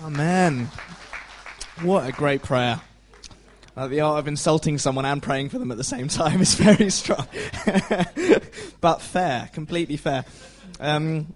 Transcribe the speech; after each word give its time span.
Amen. 0.00 0.68
What 1.82 2.08
a 2.08 2.12
great 2.12 2.42
prayer. 2.42 2.80
Uh, 3.76 3.88
the 3.88 4.00
art 4.00 4.18
of 4.18 4.28
insulting 4.28 4.78
someone 4.78 5.04
and 5.04 5.22
praying 5.22 5.48
for 5.48 5.58
them 5.58 5.70
at 5.70 5.76
the 5.76 5.84
same 5.84 6.08
time 6.08 6.40
is 6.40 6.54
very 6.56 6.90
strong. 6.90 7.26
but 8.80 9.00
fair, 9.00 9.48
completely 9.52 9.96
fair. 9.96 10.24
Um, 10.80 11.32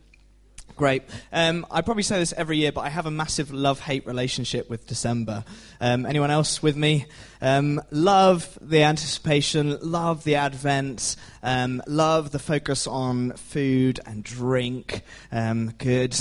great. 0.74 1.02
Um, 1.32 1.64
I 1.70 1.82
probably 1.82 2.02
say 2.02 2.18
this 2.18 2.32
every 2.32 2.58
year, 2.58 2.72
but 2.72 2.80
I 2.80 2.88
have 2.88 3.06
a 3.06 3.10
massive 3.10 3.52
love 3.52 3.80
hate 3.80 4.06
relationship 4.06 4.68
with 4.68 4.86
December. 4.86 5.44
Um, 5.80 6.04
anyone 6.04 6.30
else 6.30 6.62
with 6.62 6.76
me? 6.76 7.06
Um, 7.40 7.80
love 7.90 8.58
the 8.60 8.82
anticipation, 8.82 9.78
love 9.80 10.24
the 10.24 10.34
Advent, 10.34 11.16
um, 11.42 11.82
love 11.86 12.32
the 12.32 12.38
focus 12.38 12.86
on 12.86 13.32
food 13.32 14.00
and 14.04 14.24
drink. 14.24 15.02
Um, 15.30 15.72
good. 15.78 16.16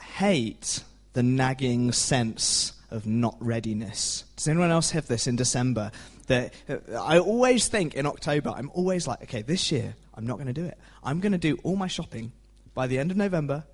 Hate 0.00 0.82
the 1.12 1.22
nagging 1.22 1.92
sense 1.92 2.72
of 2.90 3.06
not 3.06 3.36
readiness. 3.40 4.24
Does 4.36 4.48
anyone 4.48 4.70
else 4.70 4.90
have 4.90 5.06
this 5.06 5.26
in 5.26 5.36
December? 5.36 5.90
That 6.26 6.52
uh, 6.68 6.76
I 7.00 7.18
always 7.18 7.68
think 7.68 7.94
in 7.94 8.06
October, 8.06 8.50
I'm 8.50 8.70
always 8.74 9.06
like, 9.06 9.22
okay, 9.22 9.42
this 9.42 9.72
year 9.72 9.96
I'm 10.14 10.26
not 10.26 10.36
going 10.36 10.46
to 10.46 10.52
do 10.52 10.64
it. 10.64 10.78
I'm 11.02 11.20
going 11.20 11.32
to 11.32 11.38
do 11.38 11.58
all 11.62 11.76
my 11.76 11.88
shopping 11.88 12.32
by 12.74 12.86
the 12.86 12.98
end 12.98 13.10
of 13.10 13.16
November, 13.16 13.64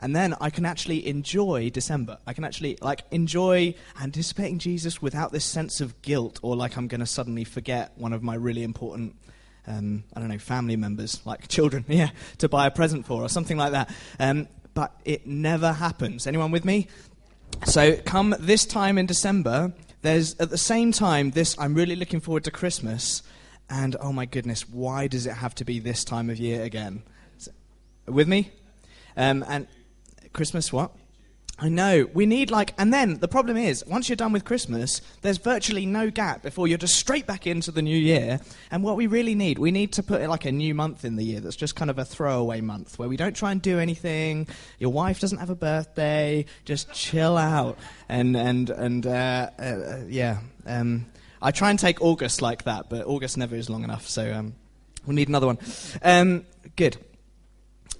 and 0.00 0.14
then 0.14 0.34
I 0.40 0.50
can 0.50 0.64
actually 0.64 1.06
enjoy 1.08 1.70
December. 1.70 2.18
I 2.26 2.32
can 2.32 2.44
actually 2.44 2.78
like 2.80 3.04
enjoy 3.10 3.74
anticipating 4.00 4.58
Jesus 4.58 5.02
without 5.02 5.32
this 5.32 5.44
sense 5.44 5.80
of 5.80 6.00
guilt 6.02 6.38
or 6.42 6.56
like 6.56 6.76
I'm 6.76 6.88
going 6.88 7.00
to 7.00 7.06
suddenly 7.06 7.44
forget 7.44 7.92
one 7.96 8.12
of 8.12 8.22
my 8.22 8.34
really 8.34 8.62
important. 8.62 9.16
Um, 9.66 10.04
I 10.14 10.20
don't 10.20 10.30
know, 10.30 10.38
family 10.38 10.76
members, 10.76 11.20
like 11.26 11.48
children, 11.48 11.84
yeah, 11.88 12.10
to 12.38 12.48
buy 12.48 12.66
a 12.66 12.70
present 12.70 13.06
for 13.06 13.22
or 13.22 13.28
something 13.28 13.56
like 13.56 13.72
that. 13.72 13.90
Um, 14.18 14.48
but 14.78 14.94
it 15.04 15.26
never 15.26 15.72
happens. 15.72 16.24
Anyone 16.24 16.52
with 16.52 16.64
me? 16.64 16.86
So, 17.64 17.96
come 17.96 18.32
this 18.38 18.64
time 18.64 18.96
in 18.96 19.06
December, 19.06 19.72
there's 20.02 20.38
at 20.38 20.50
the 20.50 20.56
same 20.72 20.92
time 20.92 21.32
this, 21.32 21.56
I'm 21.58 21.74
really 21.74 21.96
looking 21.96 22.20
forward 22.20 22.44
to 22.44 22.52
Christmas, 22.52 23.24
and 23.68 23.96
oh 24.00 24.12
my 24.12 24.24
goodness, 24.24 24.68
why 24.68 25.08
does 25.08 25.26
it 25.26 25.32
have 25.32 25.52
to 25.56 25.64
be 25.64 25.80
this 25.80 26.04
time 26.04 26.30
of 26.30 26.38
year 26.38 26.62
again? 26.62 27.02
With 28.06 28.28
me? 28.28 28.52
Um, 29.16 29.44
and 29.48 29.66
Christmas, 30.32 30.72
what? 30.72 30.92
I 31.60 31.68
know. 31.68 32.08
We 32.14 32.24
need 32.24 32.52
like, 32.52 32.72
and 32.78 32.94
then 32.94 33.18
the 33.18 33.26
problem 33.26 33.56
is, 33.56 33.84
once 33.84 34.08
you're 34.08 34.14
done 34.14 34.32
with 34.32 34.44
Christmas, 34.44 35.00
there's 35.22 35.38
virtually 35.38 35.86
no 35.86 36.08
gap 36.08 36.40
before 36.42 36.68
you're 36.68 36.78
just 36.78 36.94
straight 36.94 37.26
back 37.26 37.48
into 37.48 37.72
the 37.72 37.82
new 37.82 37.96
year. 37.96 38.38
And 38.70 38.84
what 38.84 38.96
we 38.96 39.08
really 39.08 39.34
need, 39.34 39.58
we 39.58 39.72
need 39.72 39.92
to 39.94 40.04
put 40.04 40.22
like 40.28 40.44
a 40.44 40.52
new 40.52 40.72
month 40.72 41.04
in 41.04 41.16
the 41.16 41.24
year 41.24 41.40
that's 41.40 41.56
just 41.56 41.74
kind 41.74 41.90
of 41.90 41.98
a 41.98 42.04
throwaway 42.04 42.60
month 42.60 42.96
where 42.96 43.08
we 43.08 43.16
don't 43.16 43.34
try 43.34 43.50
and 43.50 43.60
do 43.60 43.80
anything. 43.80 44.46
Your 44.78 44.92
wife 44.92 45.18
doesn't 45.18 45.38
have 45.38 45.50
a 45.50 45.56
birthday. 45.56 46.44
Just 46.64 46.92
chill 46.92 47.36
out. 47.36 47.76
And 48.08 48.36
and 48.36 48.70
and 48.70 49.04
uh, 49.04 49.50
uh, 49.58 50.00
yeah. 50.06 50.38
Um, 50.64 51.06
I 51.42 51.50
try 51.50 51.70
and 51.70 51.78
take 51.78 52.00
August 52.00 52.40
like 52.40 52.64
that, 52.64 52.88
but 52.88 53.04
August 53.04 53.36
never 53.36 53.56
is 53.56 53.68
long 53.68 53.82
enough. 53.82 54.08
So 54.08 54.32
um, 54.32 54.54
we'll 55.06 55.16
need 55.16 55.28
another 55.28 55.46
one. 55.48 55.58
Um, 56.02 56.46
good. 56.76 56.98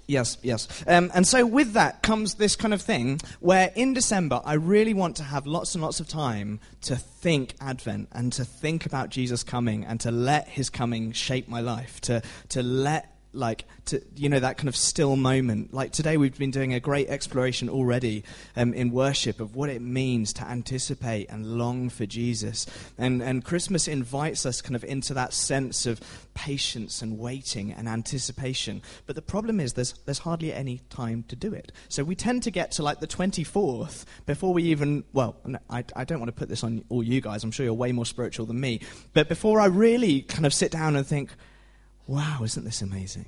Yes, 0.09 0.39
yes. 0.41 0.67
Um, 0.87 1.11
and 1.13 1.27
so 1.27 1.45
with 1.45 1.73
that 1.73 2.01
comes 2.01 2.33
this 2.33 2.55
kind 2.55 2.73
of 2.73 2.81
thing 2.81 3.19
where 3.41 3.71
in 3.75 3.93
December 3.93 4.41
I 4.43 4.53
really 4.53 4.95
want 4.95 5.17
to 5.17 5.23
have 5.23 5.45
lots 5.45 5.75
and 5.75 5.83
lots 5.83 5.99
of 5.99 6.07
time 6.07 6.59
to 6.81 6.95
think 6.95 7.53
Advent 7.61 8.09
and 8.11 8.33
to 8.33 8.43
think 8.43 8.87
about 8.87 9.09
Jesus 9.09 9.43
coming 9.43 9.85
and 9.85 9.99
to 9.99 10.09
let 10.09 10.47
his 10.47 10.71
coming 10.71 11.11
shape 11.11 11.47
my 11.47 11.61
life, 11.61 12.01
to, 12.01 12.23
to 12.49 12.63
let 12.63 13.18
like 13.31 13.65
to 13.85 14.01
you 14.15 14.27
know 14.29 14.39
that 14.39 14.57
kind 14.57 14.69
of 14.69 14.75
still 14.75 15.15
moment. 15.15 15.73
Like 15.73 15.91
today 15.91 16.17
we've 16.17 16.37
been 16.37 16.51
doing 16.51 16.73
a 16.73 16.79
great 16.79 17.09
exploration 17.09 17.69
already 17.69 18.23
um, 18.55 18.73
in 18.73 18.91
worship 18.91 19.39
of 19.39 19.55
what 19.55 19.69
it 19.69 19.81
means 19.81 20.33
to 20.33 20.47
anticipate 20.47 21.29
and 21.29 21.45
long 21.57 21.89
for 21.89 22.05
jesus. 22.05 22.65
And 22.97 23.21
and 23.21 23.43
christmas 23.43 23.87
invites 23.87 24.45
us 24.45 24.61
kind 24.61 24.75
of 24.75 24.83
into 24.83 25.13
that 25.13 25.33
sense 25.33 25.85
of 25.85 25.99
patience 26.33 27.01
and 27.01 27.19
waiting 27.19 27.71
and 27.71 27.87
anticipation. 27.87 28.81
But 29.05 29.15
the 29.15 29.21
problem 29.21 29.59
is 29.59 29.73
there's 29.73 29.93
there's 30.05 30.19
hardly 30.19 30.51
any 30.51 30.81
time 30.89 31.23
to 31.27 31.35
do 31.35 31.53
it. 31.53 31.71
So 31.87 32.03
we 32.03 32.15
tend 32.15 32.43
to 32.43 32.51
get 32.51 32.71
to 32.73 32.83
like 32.83 32.99
the 32.99 33.07
24th 33.07 34.05
before 34.25 34.53
we 34.53 34.63
even 34.63 35.03
well 35.13 35.35
I, 35.69 35.83
I 35.95 36.03
don't 36.03 36.19
want 36.19 36.29
to 36.29 36.39
put 36.39 36.49
this 36.49 36.63
on 36.63 36.83
all 36.89 37.03
you 37.03 37.21
guys. 37.21 37.43
I'm 37.43 37.51
sure 37.51 37.63
you're 37.63 37.73
way 37.73 37.91
more 37.91 38.05
spiritual 38.05 38.47
than 38.47 38.59
me. 38.59 38.81
But 39.13 39.29
before 39.29 39.59
i 39.59 39.65
really 39.65 40.21
kind 40.21 40.45
of 40.45 40.53
sit 40.53 40.71
down 40.71 40.95
and 40.95 41.05
think 41.05 41.29
wow, 42.09 42.39
isn't 42.43 42.65
this 42.65 42.81
amazing? 42.81 43.25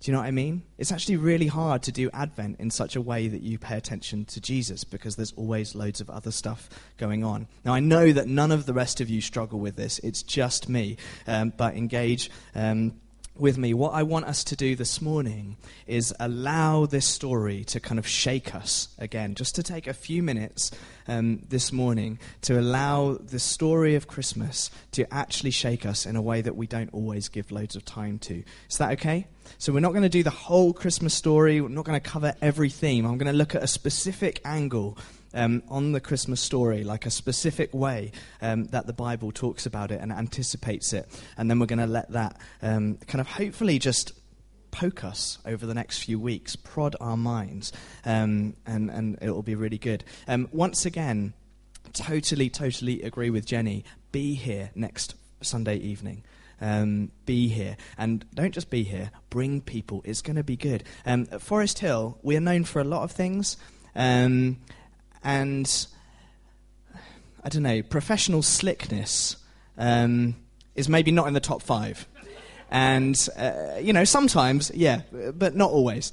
Do 0.00 0.10
you 0.10 0.12
know 0.12 0.20
what 0.20 0.26
I 0.26 0.32
mean? 0.32 0.64
It's 0.78 0.92
actually 0.92 1.16
really 1.16 1.46
hard 1.46 1.84
to 1.84 1.92
do 1.92 2.10
Advent 2.12 2.58
in 2.58 2.70
such 2.70 2.94
a 2.94 3.00
way 3.00 3.28
that 3.28 3.40
you 3.40 3.58
pay 3.58 3.76
attention 3.76 4.24
to 4.26 4.40
Jesus 4.40 4.84
because 4.84 5.16
there's 5.16 5.32
always 5.32 5.74
loads 5.74 6.00
of 6.00 6.10
other 6.10 6.30
stuff 6.30 6.68
going 6.98 7.24
on. 7.24 7.46
Now, 7.64 7.72
I 7.72 7.80
know 7.80 8.12
that 8.12 8.26
none 8.26 8.52
of 8.52 8.66
the 8.66 8.74
rest 8.74 9.00
of 9.00 9.08
you 9.08 9.20
struggle 9.20 9.60
with 9.60 9.76
this, 9.76 9.98
it's 10.00 10.22
just 10.22 10.68
me. 10.68 10.98
Um, 11.26 11.54
but 11.56 11.74
engage. 11.74 12.30
Um, 12.54 13.00
with 13.36 13.56
me, 13.56 13.72
what 13.72 13.94
I 13.94 14.02
want 14.02 14.26
us 14.26 14.44
to 14.44 14.56
do 14.56 14.76
this 14.76 15.00
morning 15.00 15.56
is 15.86 16.14
allow 16.20 16.86
this 16.86 17.06
story 17.06 17.64
to 17.64 17.80
kind 17.80 17.98
of 17.98 18.06
shake 18.06 18.54
us 18.54 18.88
again. 18.98 19.34
Just 19.34 19.54
to 19.54 19.62
take 19.62 19.86
a 19.86 19.94
few 19.94 20.22
minutes 20.22 20.70
um, 21.08 21.42
this 21.48 21.72
morning 21.72 22.18
to 22.42 22.60
allow 22.60 23.14
the 23.14 23.38
story 23.38 23.94
of 23.94 24.06
Christmas 24.06 24.70
to 24.92 25.12
actually 25.12 25.50
shake 25.50 25.86
us 25.86 26.04
in 26.04 26.14
a 26.14 26.22
way 26.22 26.42
that 26.42 26.56
we 26.56 26.66
don't 26.66 26.92
always 26.92 27.28
give 27.28 27.50
loads 27.50 27.74
of 27.74 27.84
time 27.84 28.18
to. 28.20 28.42
Is 28.68 28.78
that 28.78 28.92
okay? 28.92 29.26
So, 29.58 29.72
we're 29.72 29.80
not 29.80 29.92
going 29.92 30.02
to 30.02 30.08
do 30.08 30.22
the 30.22 30.30
whole 30.30 30.72
Christmas 30.72 31.14
story, 31.14 31.60
we're 31.60 31.68
not 31.68 31.84
going 31.84 32.00
to 32.00 32.08
cover 32.08 32.34
every 32.42 32.70
theme. 32.70 33.06
I'm 33.06 33.18
going 33.18 33.32
to 33.32 33.36
look 33.36 33.54
at 33.54 33.62
a 33.62 33.66
specific 33.66 34.40
angle 34.44 34.98
um, 35.34 35.62
on 35.68 35.92
the 35.92 36.00
Christmas 36.00 36.40
story, 36.40 36.84
like 36.84 37.06
a 37.06 37.10
specific 37.10 37.72
way 37.74 38.12
um, 38.40 38.64
that 38.66 38.86
the 38.86 38.92
Bible 38.92 39.32
talks 39.32 39.66
about 39.66 39.90
it 39.90 40.00
and 40.00 40.12
anticipates 40.12 40.92
it. 40.92 41.08
And 41.36 41.50
then 41.50 41.58
we're 41.58 41.66
going 41.66 41.78
to 41.78 41.86
let 41.86 42.10
that 42.12 42.40
um, 42.62 42.98
kind 43.06 43.20
of 43.20 43.26
hopefully 43.26 43.78
just 43.78 44.12
poke 44.70 45.04
us 45.04 45.38
over 45.46 45.66
the 45.66 45.74
next 45.74 45.98
few 46.02 46.18
weeks, 46.18 46.56
prod 46.56 46.96
our 47.00 47.16
minds, 47.16 47.72
um, 48.04 48.56
and, 48.66 48.90
and 48.90 49.18
it 49.20 49.30
will 49.30 49.42
be 49.42 49.54
really 49.54 49.78
good. 49.78 50.02
Um, 50.26 50.48
once 50.50 50.86
again, 50.86 51.34
totally, 51.92 52.50
totally 52.50 53.02
agree 53.02 53.30
with 53.30 53.46
Jenny. 53.46 53.84
Be 54.10 54.34
here 54.34 54.70
next 54.74 55.14
Sunday 55.42 55.76
evening. 55.76 56.24
Um, 56.60 57.10
be 57.26 57.48
here. 57.48 57.76
And 57.98 58.24
don't 58.34 58.52
just 58.52 58.70
be 58.70 58.84
here, 58.84 59.10
bring 59.30 59.60
people. 59.60 60.00
It's 60.04 60.22
going 60.22 60.36
to 60.36 60.44
be 60.44 60.56
good. 60.56 60.84
Um, 61.04 61.26
at 61.32 61.42
Forest 61.42 61.80
Hill, 61.80 62.18
we 62.22 62.36
are 62.36 62.40
known 62.40 62.64
for 62.64 62.80
a 62.80 62.84
lot 62.84 63.02
of 63.02 63.10
things. 63.10 63.56
Um, 63.94 64.58
and 65.24 65.86
I 67.44 67.48
don't 67.48 67.62
know, 67.62 67.82
professional 67.82 68.42
slickness 68.42 69.36
um, 69.76 70.36
is 70.74 70.88
maybe 70.88 71.10
not 71.10 71.26
in 71.26 71.34
the 71.34 71.40
top 71.40 71.62
five. 71.62 72.06
And, 72.70 73.16
uh, 73.36 73.78
you 73.80 73.92
know, 73.92 74.04
sometimes, 74.04 74.70
yeah, 74.74 75.02
but 75.34 75.54
not 75.54 75.70
always. 75.70 76.12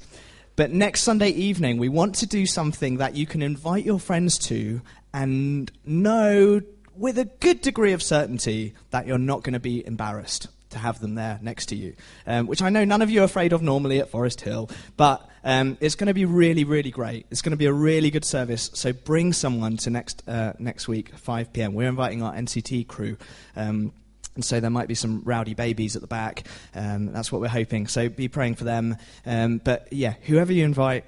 But 0.56 0.72
next 0.72 1.02
Sunday 1.02 1.30
evening, 1.30 1.78
we 1.78 1.88
want 1.88 2.16
to 2.16 2.26
do 2.26 2.44
something 2.44 2.98
that 2.98 3.14
you 3.14 3.26
can 3.26 3.40
invite 3.40 3.84
your 3.84 3.98
friends 3.98 4.36
to 4.48 4.82
and 5.14 5.70
know 5.86 6.60
with 6.94 7.18
a 7.18 7.24
good 7.24 7.62
degree 7.62 7.92
of 7.92 8.02
certainty 8.02 8.74
that 8.90 9.06
you're 9.06 9.18
not 9.18 9.42
going 9.42 9.54
to 9.54 9.60
be 9.60 9.86
embarrassed 9.86 10.48
to 10.70 10.78
have 10.78 11.00
them 11.00 11.14
there 11.14 11.38
next 11.40 11.66
to 11.66 11.76
you, 11.76 11.94
um, 12.26 12.46
which 12.46 12.60
I 12.60 12.68
know 12.68 12.84
none 12.84 13.02
of 13.02 13.10
you 13.10 13.22
are 13.22 13.24
afraid 13.24 13.52
of 13.52 13.62
normally 13.62 14.00
at 14.00 14.10
Forest 14.10 14.42
Hill, 14.42 14.68
but 14.96 15.26
um, 15.44 15.78
it's 15.80 15.94
going 15.94 16.08
to 16.08 16.14
be 16.14 16.24
really, 16.24 16.64
really 16.64 16.90
great. 16.90 17.26
It's 17.30 17.42
going 17.42 17.52
to 17.52 17.56
be 17.56 17.66
a 17.66 17.72
really 17.72 18.10
good 18.10 18.24
service. 18.24 18.70
So 18.74 18.92
bring 18.92 19.32
someone 19.32 19.76
to 19.78 19.90
next 19.90 20.22
uh, 20.28 20.52
next 20.58 20.88
week, 20.88 21.16
5 21.16 21.52
p.m. 21.52 21.74
We're 21.74 21.88
inviting 21.88 22.22
our 22.22 22.32
NCT 22.34 22.86
crew. 22.86 23.16
Um, 23.56 23.92
and 24.34 24.44
so 24.44 24.60
there 24.60 24.70
might 24.70 24.88
be 24.88 24.94
some 24.94 25.22
rowdy 25.24 25.54
babies 25.54 25.96
at 25.96 26.02
the 26.02 26.08
back. 26.08 26.46
Um, 26.74 27.12
that's 27.12 27.32
what 27.32 27.40
we're 27.40 27.48
hoping. 27.48 27.88
So 27.88 28.08
be 28.08 28.28
praying 28.28 28.54
for 28.54 28.64
them. 28.64 28.96
Um, 29.26 29.58
but 29.58 29.92
yeah, 29.92 30.14
whoever 30.22 30.52
you 30.52 30.64
invite, 30.64 31.04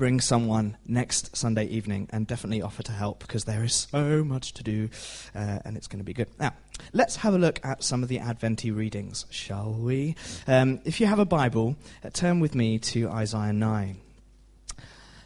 bring 0.00 0.18
someone 0.18 0.78
next 0.86 1.36
Sunday 1.36 1.66
evening 1.66 2.08
and 2.10 2.26
definitely 2.26 2.62
offer 2.62 2.82
to 2.82 2.90
help 2.90 3.18
because 3.18 3.44
there 3.44 3.62
is 3.62 3.86
so 3.92 4.24
much 4.24 4.54
to 4.54 4.62
do 4.62 4.88
uh, 5.34 5.58
and 5.62 5.76
it's 5.76 5.86
going 5.86 5.98
to 5.98 6.04
be 6.04 6.14
good. 6.14 6.26
Now, 6.38 6.54
let's 6.94 7.16
have 7.16 7.34
a 7.34 7.38
look 7.38 7.60
at 7.62 7.84
some 7.84 8.02
of 8.02 8.08
the 8.08 8.16
Adventi 8.16 8.74
readings, 8.74 9.26
shall 9.28 9.74
we? 9.74 10.16
Um, 10.46 10.80
if 10.86 11.02
you 11.02 11.06
have 11.06 11.18
a 11.18 11.26
Bible, 11.26 11.76
uh, 12.02 12.08
turn 12.08 12.40
with 12.40 12.54
me 12.54 12.78
to 12.78 13.10
Isaiah 13.10 13.52
9. 13.52 13.98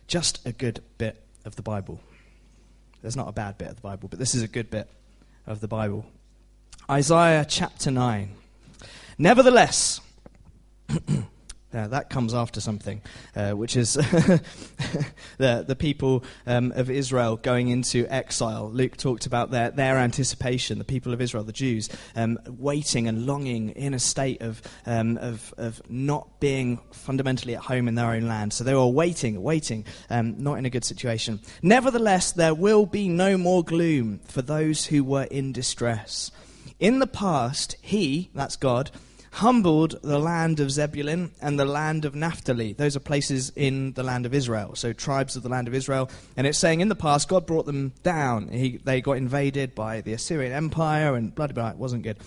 Just 0.08 0.44
a 0.44 0.50
good 0.50 0.82
bit 0.98 1.22
of 1.44 1.54
the 1.54 1.62
Bible. 1.62 2.00
There's 3.00 3.14
not 3.14 3.28
a 3.28 3.32
bad 3.32 3.56
bit 3.56 3.68
of 3.68 3.76
the 3.76 3.82
Bible, 3.82 4.08
but 4.08 4.18
this 4.18 4.34
is 4.34 4.42
a 4.42 4.48
good 4.48 4.70
bit 4.70 4.90
of 5.46 5.60
the 5.60 5.68
Bible. 5.68 6.04
Isaiah 6.90 7.46
chapter 7.48 7.92
9. 7.92 8.28
Nevertheless, 9.18 10.00
Uh, 11.74 11.88
that 11.88 12.08
comes 12.08 12.34
after 12.34 12.60
something, 12.60 13.02
uh, 13.34 13.50
which 13.52 13.76
is 13.76 13.94
the, 15.38 15.64
the 15.66 15.76
people 15.76 16.22
um, 16.46 16.72
of 16.76 16.88
Israel 16.88 17.36
going 17.36 17.68
into 17.68 18.06
exile. 18.08 18.70
Luke 18.70 18.96
talked 18.96 19.26
about 19.26 19.50
their, 19.50 19.70
their 19.70 19.96
anticipation, 19.96 20.78
the 20.78 20.84
people 20.84 21.12
of 21.12 21.20
Israel, 21.20 21.42
the 21.42 21.52
Jews, 21.52 21.88
um, 22.14 22.38
waiting 22.46 23.08
and 23.08 23.26
longing 23.26 23.70
in 23.70 23.94
a 23.94 23.98
state 23.98 24.40
of, 24.40 24.62
um, 24.86 25.18
of, 25.18 25.52
of 25.56 25.82
not 25.90 26.40
being 26.40 26.78
fundamentally 26.92 27.56
at 27.56 27.62
home 27.62 27.88
in 27.88 27.96
their 27.96 28.10
own 28.12 28.28
land. 28.28 28.52
So 28.52 28.62
they 28.62 28.74
were 28.74 28.86
waiting, 28.86 29.42
waiting, 29.42 29.84
um, 30.10 30.42
not 30.42 30.58
in 30.58 30.66
a 30.66 30.70
good 30.70 30.84
situation. 30.84 31.40
Nevertheless, 31.62 32.32
there 32.32 32.54
will 32.54 32.86
be 32.86 33.08
no 33.08 33.36
more 33.36 33.64
gloom 33.64 34.20
for 34.26 34.42
those 34.42 34.86
who 34.86 35.02
were 35.02 35.24
in 35.24 35.52
distress. 35.52 36.30
In 36.78 36.98
the 36.98 37.06
past, 37.06 37.76
He, 37.80 38.30
that's 38.34 38.56
God, 38.56 38.90
humbled 39.34 39.96
the 40.02 40.18
land 40.18 40.60
of 40.60 40.70
Zebulun 40.70 41.32
and 41.42 41.58
the 41.58 41.64
land 41.64 42.04
of 42.04 42.14
Naphtali. 42.14 42.72
Those 42.72 42.94
are 42.94 43.00
places 43.00 43.50
in 43.56 43.92
the 43.94 44.04
land 44.04 44.26
of 44.26 44.34
Israel, 44.34 44.76
so 44.76 44.92
tribes 44.92 45.34
of 45.34 45.42
the 45.42 45.48
land 45.48 45.66
of 45.66 45.74
Israel. 45.74 46.08
And 46.36 46.46
it's 46.46 46.58
saying 46.58 46.80
in 46.80 46.88
the 46.88 46.94
past, 46.94 47.28
God 47.28 47.44
brought 47.44 47.66
them 47.66 47.92
down. 48.04 48.48
He, 48.48 48.76
they 48.76 49.00
got 49.00 49.16
invaded 49.16 49.74
by 49.74 50.02
the 50.02 50.12
Assyrian 50.12 50.52
Empire 50.52 51.16
and 51.16 51.34
bloody 51.34 51.52
blah, 51.52 51.70
it 51.70 51.76
wasn't 51.76 52.04
good. 52.04 52.18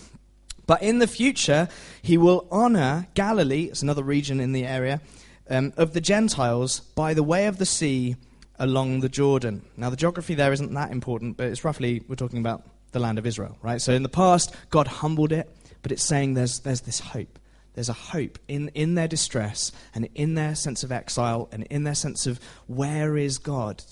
But 0.66 0.82
in 0.82 0.98
the 0.98 1.06
future, 1.06 1.68
he 2.02 2.18
will 2.18 2.46
honor 2.50 3.08
Galilee, 3.14 3.64
it's 3.64 3.80
another 3.80 4.02
region 4.02 4.38
in 4.38 4.52
the 4.52 4.66
area, 4.66 5.00
um, 5.48 5.72
of 5.78 5.94
the 5.94 6.02
Gentiles 6.02 6.80
by 6.80 7.14
the 7.14 7.22
way 7.22 7.46
of 7.46 7.56
the 7.56 7.64
sea 7.64 8.16
along 8.58 9.00
the 9.00 9.08
Jordan. 9.08 9.62
Now, 9.78 9.88
the 9.88 9.96
geography 9.96 10.34
there 10.34 10.52
isn't 10.52 10.74
that 10.74 10.90
important, 10.90 11.38
but 11.38 11.46
it's 11.46 11.64
roughly, 11.64 12.02
we're 12.06 12.16
talking 12.16 12.40
about 12.40 12.64
the 12.92 12.98
land 12.98 13.18
of 13.18 13.26
Israel, 13.26 13.56
right? 13.62 13.80
So 13.80 13.94
in 13.94 14.02
the 14.02 14.08
past, 14.10 14.54
God 14.68 14.88
humbled 14.88 15.32
it 15.32 15.48
but 15.82 15.92
it's 15.92 16.04
saying 16.04 16.34
there's, 16.34 16.60
there's 16.60 16.82
this 16.82 17.00
hope. 17.00 17.38
There's 17.74 17.88
a 17.88 17.92
hope 17.92 18.40
in, 18.48 18.70
in 18.70 18.96
their 18.96 19.06
distress 19.06 19.70
and 19.94 20.08
in 20.14 20.34
their 20.34 20.56
sense 20.56 20.82
of 20.82 20.90
exile 20.90 21.48
and 21.52 21.62
in 21.64 21.84
their 21.84 21.94
sense 21.94 22.26
of 22.26 22.40
where 22.66 23.16
is 23.16 23.38
God. 23.38 23.84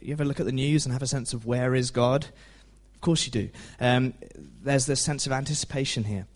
You 0.00 0.12
ever 0.12 0.24
look 0.24 0.40
at 0.40 0.46
the 0.46 0.52
news 0.52 0.86
and 0.86 0.92
have 0.94 1.02
a 1.02 1.06
sense 1.06 1.34
of 1.34 1.44
where 1.44 1.74
is 1.74 1.90
God? 1.90 2.26
Of 2.94 3.00
course 3.02 3.26
you 3.26 3.32
do. 3.32 3.50
Um, 3.78 4.14
there's 4.62 4.86
this 4.86 5.02
sense 5.02 5.26
of 5.26 5.32
anticipation 5.32 6.04
here. 6.04 6.26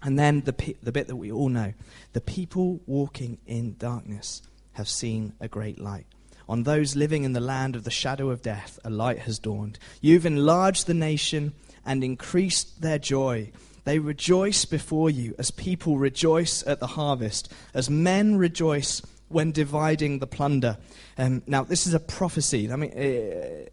And 0.00 0.16
then 0.16 0.42
the, 0.42 0.76
the 0.82 0.92
bit 0.92 1.08
that 1.08 1.16
we 1.16 1.32
all 1.32 1.48
know 1.48 1.72
the 2.12 2.20
people 2.20 2.80
walking 2.86 3.38
in 3.46 3.74
darkness 3.76 4.42
have 4.74 4.88
seen 4.88 5.32
a 5.40 5.48
great 5.48 5.80
light. 5.80 6.06
On 6.48 6.62
those 6.62 6.94
living 6.94 7.24
in 7.24 7.32
the 7.32 7.40
land 7.40 7.74
of 7.74 7.84
the 7.84 7.90
shadow 7.90 8.30
of 8.30 8.42
death, 8.42 8.78
a 8.84 8.90
light 8.90 9.20
has 9.20 9.38
dawned. 9.38 9.78
You've 10.00 10.26
enlarged 10.26 10.86
the 10.86 10.94
nation 10.94 11.54
and 11.86 12.04
increased 12.04 12.82
their 12.82 12.98
joy. 12.98 13.50
They 13.84 13.98
rejoice 13.98 14.64
before 14.64 15.10
you 15.10 15.34
as 15.38 15.50
people 15.50 15.98
rejoice 15.98 16.66
at 16.66 16.80
the 16.80 16.86
harvest, 16.88 17.52
as 17.74 17.90
men 17.90 18.36
rejoice 18.36 19.02
when 19.28 19.52
dividing 19.52 20.18
the 20.18 20.26
plunder. 20.26 20.78
Um, 21.18 21.42
now, 21.46 21.64
this 21.64 21.86
is 21.86 21.94
a 21.94 22.00
prophecy. 22.00 22.70
I 22.70 22.76
mean, 22.76 22.92
uh, 22.92 23.68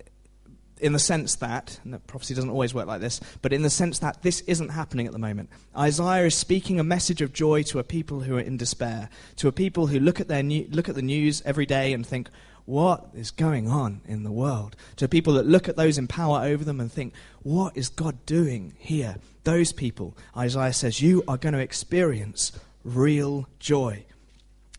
in 0.82 0.94
the 0.94 1.00
sense 1.00 1.36
that, 1.36 1.80
and 1.84 2.06
prophecy 2.08 2.34
doesn't 2.34 2.50
always 2.50 2.74
work 2.74 2.88
like 2.88 3.02
this, 3.02 3.22
but 3.42 3.54
in 3.54 3.62
the 3.62 3.70
sense 3.70 4.00
that 4.00 4.22
this 4.24 4.42
isn't 4.42 4.70
happening 4.70 5.06
at 5.06 5.14
the 5.14 5.20
moment. 5.20 5.50
Isaiah 5.78 6.26
is 6.26 6.36
speaking 6.36 6.80
a 6.80 6.84
message 6.84 7.22
of 7.22 7.32
joy 7.32 7.64
to 7.64 7.80
a 7.80 7.84
people 7.84 8.22
who 8.22 8.36
are 8.36 8.42
in 8.42 8.58
despair, 8.58 9.10
to 9.38 9.48
a 9.48 9.52
people 9.52 9.88
who 9.88 10.00
look 10.00 10.20
at, 10.20 10.28
their 10.28 10.44
new, 10.44 10.68
look 10.72 10.90
at 10.90 10.96
the 10.96 11.02
news 11.02 11.42
every 11.46 11.66
day 11.66 11.94
and 11.94 12.06
think, 12.06 12.30
what 12.66 13.10
is 13.14 13.32
going 13.32 13.68
on 13.68 14.02
in 14.08 14.24
the 14.24 14.32
world? 14.32 14.76
To 14.98 15.08
people 15.08 15.34
that 15.34 15.46
look 15.46 15.70
at 15.70 15.76
those 15.76 15.98
in 15.98 16.08
power 16.08 16.44
over 16.44 16.64
them 16.64 16.80
and 16.80 16.92
think, 16.92 17.14
what 17.44 17.78
is 17.78 17.90
God 17.90 18.26
doing 18.26 18.74
here? 18.78 19.18
Those 19.44 19.72
people, 19.74 20.16
Isaiah 20.36 20.74
says, 20.74 21.02
you 21.02 21.24
are 21.28 21.38
going 21.38 21.54
to 21.54 21.60
experience 21.60 22.52
real 22.84 23.48
joy. 23.60 24.06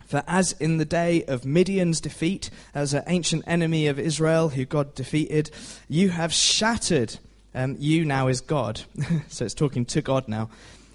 For 0.07 0.23
as 0.27 0.53
in 0.53 0.77
the 0.77 0.85
day 0.85 1.25
of 1.25 1.45
Midian's 1.45 2.01
defeat, 2.01 2.51
as 2.75 2.93
an 2.93 3.03
ancient 3.07 3.45
enemy 3.47 3.87
of 3.87 3.99
Israel 3.99 4.51
who 4.51 4.65
God 4.65 4.95
defeated, 4.95 5.51
you 5.89 6.11
have 6.11 6.33
shattered. 6.33 7.19
Um, 7.55 7.77
you 7.79 8.05
now 8.05 8.29
is 8.29 8.41
God. 8.41 8.83
so 9.29 9.45
it's 9.45 9.55
talking 9.55 9.85
to 9.87 10.03
God 10.03 10.29
now. 10.29 10.51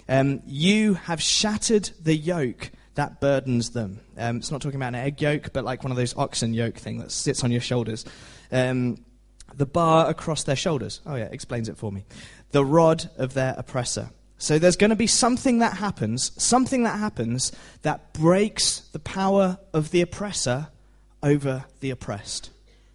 Um, 0.08 0.40
you 0.46 0.94
have 0.94 1.20
shattered 1.20 1.90
the 2.02 2.14
yoke 2.14 2.70
that 2.94 3.20
burdens 3.20 3.70
them. 3.70 4.00
Um, 4.16 4.38
it's 4.38 4.50
not 4.50 4.60
talking 4.60 4.76
about 4.76 4.88
an 4.88 4.96
egg 4.96 5.20
yolk, 5.20 5.52
but 5.52 5.64
like 5.64 5.84
one 5.84 5.92
of 5.92 5.96
those 5.96 6.16
oxen 6.16 6.52
yoke 6.52 6.76
thing 6.76 6.98
that 6.98 7.12
sits 7.12 7.44
on 7.44 7.52
your 7.52 7.60
shoulders. 7.60 8.04
Um, 8.50 9.04
the 9.54 9.66
bar 9.66 10.08
across 10.08 10.42
their 10.42 10.56
shoulders. 10.56 11.00
Oh, 11.06 11.14
yeah, 11.14 11.28
explains 11.30 11.68
it 11.68 11.76
for 11.76 11.92
me. 11.92 12.04
The 12.50 12.64
rod 12.64 13.10
of 13.16 13.34
their 13.34 13.54
oppressor. 13.56 14.10
So 14.38 14.58
there's 14.58 14.76
going 14.76 14.90
to 14.90 14.96
be 14.96 15.08
something 15.08 15.58
that 15.58 15.76
happens, 15.78 16.30
something 16.40 16.84
that 16.84 16.98
happens 16.98 17.50
that 17.82 18.12
breaks 18.12 18.80
the 18.92 19.00
power 19.00 19.58
of 19.72 19.90
the 19.90 20.00
oppressor 20.00 20.68
over 21.22 21.64
the 21.80 21.90
oppressed. 21.90 22.50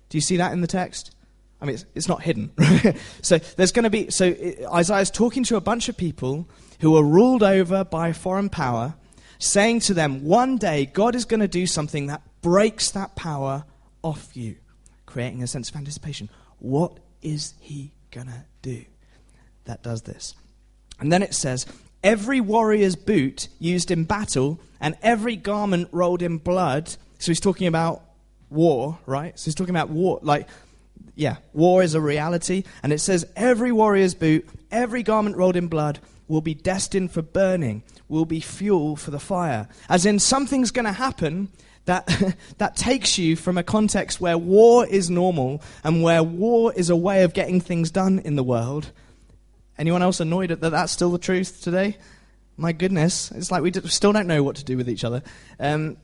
Do 0.07 0.17
you 0.17 0.21
see 0.21 0.37
that 0.37 0.53
in 0.53 0.61
the 0.61 0.67
text? 0.67 1.13
I 1.61 1.65
mean, 1.65 1.75
it's, 1.75 1.85
it's 1.95 2.07
not 2.07 2.21
hidden. 2.21 2.51
so 3.21 3.37
there's 3.37 3.73
going 3.73 3.83
to 3.83 3.89
be, 3.89 4.09
so 4.09 4.33
Isaiah's 4.73 5.11
talking 5.11 5.43
to 5.45 5.57
a 5.57 5.61
bunch 5.61 5.89
of 5.89 5.97
people 5.97 6.47
who 6.79 6.95
are 6.95 7.03
ruled 7.03 7.43
over 7.43 7.83
by 7.83 8.13
foreign 8.13 8.49
power 8.49 8.95
saying 9.39 9.81
to 9.81 9.93
them, 9.93 10.23
one 10.23 10.57
day 10.57 10.85
God 10.85 11.15
is 11.15 11.25
going 11.25 11.41
to 11.41 11.47
do 11.47 11.67
something 11.67 12.07
that 12.07 12.21
breaks 12.41 12.91
that 12.91 13.15
power 13.15 13.65
off 14.01 14.35
you, 14.35 14.55
creating 15.05 15.43
a 15.43 15.47
sense 15.47 15.69
of 15.69 15.75
anticipation. 15.75 16.29
What 16.59 16.99
is 17.21 17.53
he 17.59 17.91
going 18.11 18.27
to 18.27 18.45
do 18.61 18.85
that 19.65 19.83
does 19.83 20.03
this? 20.03 20.35
And 20.99 21.11
then 21.11 21.23
it 21.23 21.33
says, 21.33 21.65
every 22.03 22.39
warrior's 22.39 22.95
boot 22.95 23.47
used 23.59 23.91
in 23.91 24.03
battle 24.03 24.59
and 24.79 24.95
every 25.01 25.35
garment 25.35 25.89
rolled 25.91 26.21
in 26.21 26.37
blood. 26.37 26.89
So 27.19 27.31
he's 27.31 27.39
talking 27.39 27.67
about 27.67 28.03
war, 28.49 28.99
right? 29.05 29.37
So 29.37 29.45
he's 29.45 29.55
talking 29.55 29.75
about 29.75 29.89
war. 29.89 30.19
Like, 30.21 30.47
yeah, 31.15 31.37
war 31.53 31.83
is 31.83 31.95
a 31.95 32.01
reality. 32.01 32.63
And 32.81 32.91
it 32.91 32.99
says, 32.99 33.25
every 33.35 33.71
warrior's 33.71 34.13
boot, 34.13 34.47
every 34.71 35.03
garment 35.03 35.37
rolled 35.37 35.55
in 35.55 35.67
blood 35.67 35.99
will 36.27 36.41
be 36.41 36.53
destined 36.53 37.11
for 37.11 37.21
burning, 37.21 37.83
will 38.07 38.25
be 38.25 38.39
fuel 38.39 38.95
for 38.95 39.11
the 39.11 39.19
fire. 39.19 39.67
As 39.89 40.05
in, 40.05 40.19
something's 40.19 40.71
going 40.71 40.85
to 40.85 40.91
happen 40.91 41.49
that, 41.85 42.35
that 42.57 42.75
takes 42.75 43.17
you 43.17 43.35
from 43.35 43.57
a 43.57 43.63
context 43.63 44.21
where 44.21 44.37
war 44.37 44.85
is 44.85 45.09
normal 45.09 45.61
and 45.83 46.01
where 46.01 46.23
war 46.23 46.73
is 46.73 46.89
a 46.89 46.95
way 46.95 47.23
of 47.23 47.33
getting 47.33 47.61
things 47.61 47.91
done 47.91 48.19
in 48.19 48.35
the 48.35 48.43
world. 48.43 48.91
Anyone 49.77 50.01
else 50.01 50.19
annoyed 50.19 50.49
that 50.49 50.61
that's 50.61 50.91
still 50.91 51.11
the 51.11 51.17
truth 51.17 51.61
today? 51.61 51.97
My 52.57 52.71
goodness, 52.71 53.31
it's 53.31 53.51
like 53.51 53.63
we 53.63 53.71
still 53.89 54.13
don't 54.13 54.27
know 54.27 54.43
what 54.43 54.57
to 54.57 54.63
do 54.63 54.77
with 54.77 54.89
each 54.89 55.03
other. 55.03 55.23
Um, 55.59 55.97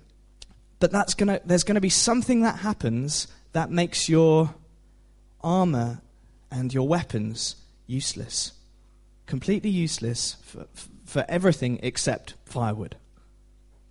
but 0.79 0.91
that's 0.91 1.13
gonna, 1.13 1.41
there's 1.45 1.63
going 1.63 1.75
to 1.75 1.81
be 1.81 1.89
something 1.89 2.41
that 2.41 2.59
happens 2.59 3.27
that 3.53 3.69
makes 3.69 4.09
your 4.09 4.55
armor 5.41 6.01
and 6.49 6.73
your 6.73 6.87
weapons 6.87 7.55
useless 7.85 8.53
completely 9.29 9.69
useless 9.69 10.35
for, 10.41 10.65
for 11.05 11.23
everything 11.29 11.79
except 11.83 12.33
firewood. 12.45 12.97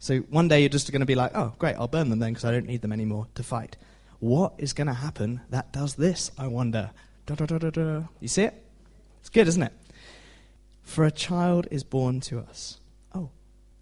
So 0.01 0.19
one 0.19 0.49
day 0.49 0.61
you're 0.61 0.69
just 0.69 0.91
going 0.91 1.01
to 1.01 1.07
be 1.07 1.15
like, 1.15 1.31
oh, 1.35 1.55
great, 1.59 1.77
I'll 1.77 1.89
burn 1.89 2.11
them 2.11 2.19
then 2.19 2.33
because 2.33 2.45
I 2.45 2.51
don't 2.51 2.67
need 2.67 2.83
them 2.83 2.93
anymore 2.93 3.29
to 3.37 3.43
fight. 3.43 3.77
What 4.19 4.55
is 4.59 4.73
going 4.73 4.89
to 4.89 4.93
happen 4.93 5.41
that 5.51 5.73
does 5.73 5.95
this, 5.95 6.33
I 6.37 6.49
wonder? 6.49 6.91
Da, 7.27 7.37
da, 7.37 7.47
da. 7.47 8.03
You 8.21 8.29
see 8.29 8.43
it? 8.43 8.65
It's 9.21 9.29
good, 9.29 9.49
isn't 9.49 9.63
it? 9.63 9.73
For 10.83 11.05
a 11.05 11.11
child 11.11 11.69
is 11.71 11.85
born 11.85 12.21
to 12.23 12.41
us. 12.41 12.79
Oh, 13.15 13.31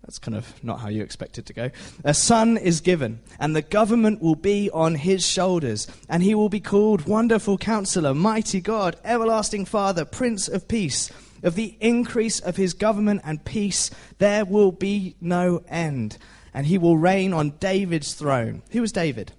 that's 0.02 0.18
kind 0.18 0.36
of 0.36 0.62
not 0.64 0.80
how 0.80 0.88
you 0.88 1.02
expect 1.02 1.38
it 1.38 1.46
to 1.46 1.52
go. 1.52 1.70
A 2.04 2.14
son 2.14 2.56
is 2.56 2.80
given, 2.80 3.20
and 3.38 3.54
the 3.54 3.62
government 3.62 4.20
will 4.20 4.34
be 4.34 4.70
on 4.70 4.96
his 4.96 5.24
shoulders, 5.24 5.86
and 6.08 6.22
he 6.22 6.34
will 6.34 6.48
be 6.48 6.60
called 6.60 7.06
Wonderful 7.06 7.58
Counselor, 7.58 8.14
Mighty 8.14 8.60
God, 8.60 8.96
Everlasting 9.04 9.64
Father, 9.64 10.04
Prince 10.04 10.48
of 10.48 10.68
Peace 10.68 11.10
of 11.42 11.54
the 11.54 11.76
increase 11.80 12.40
of 12.40 12.56
his 12.56 12.74
government 12.74 13.20
and 13.24 13.44
peace, 13.44 13.90
there 14.18 14.44
will 14.44 14.72
be 14.72 15.14
no 15.20 15.62
end. 15.68 16.18
And 16.52 16.66
he 16.66 16.78
will 16.78 16.96
reign 16.96 17.32
on 17.32 17.50
David's 17.60 18.14
throne. 18.14 18.62
Who 18.70 18.80
was 18.80 18.92
David? 18.92 19.32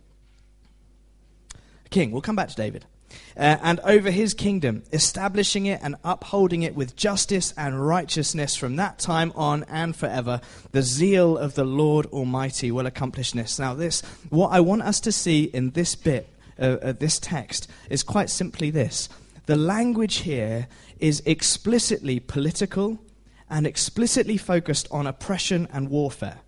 King. 1.89 2.11
We'll 2.11 2.21
come 2.21 2.35
back 2.35 2.49
to 2.49 2.55
David. 2.55 2.85
Uh, 3.35 3.57
and 3.61 3.79
over 3.81 4.09
his 4.09 4.33
kingdom, 4.33 4.83
establishing 4.91 5.65
it 5.65 5.79
and 5.83 5.95
upholding 6.03 6.63
it 6.63 6.75
with 6.75 6.95
justice 6.95 7.53
and 7.55 7.85
righteousness 7.85 8.55
from 8.55 8.75
that 8.77 8.99
time 8.99 9.31
on 9.35 9.63
and 9.65 9.95
forever. 9.95 10.41
The 10.71 10.81
zeal 10.81 11.37
of 11.37 11.55
the 11.55 11.63
Lord 11.63 12.07
Almighty 12.07 12.71
will 12.71 12.87
accomplish 12.87 13.31
this. 13.31 13.59
Now, 13.59 13.73
this, 13.73 14.01
what 14.29 14.49
I 14.49 14.59
want 14.59 14.81
us 14.81 14.99
to 15.01 15.11
see 15.11 15.43
in 15.43 15.71
this 15.71 15.95
bit, 15.95 16.27
uh, 16.59 16.93
this 16.93 17.19
text, 17.19 17.69
is 17.89 18.03
quite 18.03 18.29
simply 18.29 18.71
this. 18.71 19.07
The 19.45 19.55
language 19.55 20.17
here 20.17 20.67
is 20.99 21.21
explicitly 21.25 22.19
political 22.19 22.99
and 23.49 23.65
explicitly 23.65 24.37
focused 24.37 24.87
on 24.91 25.07
oppression 25.07 25.67
and 25.71 25.89
warfare. 25.89 26.39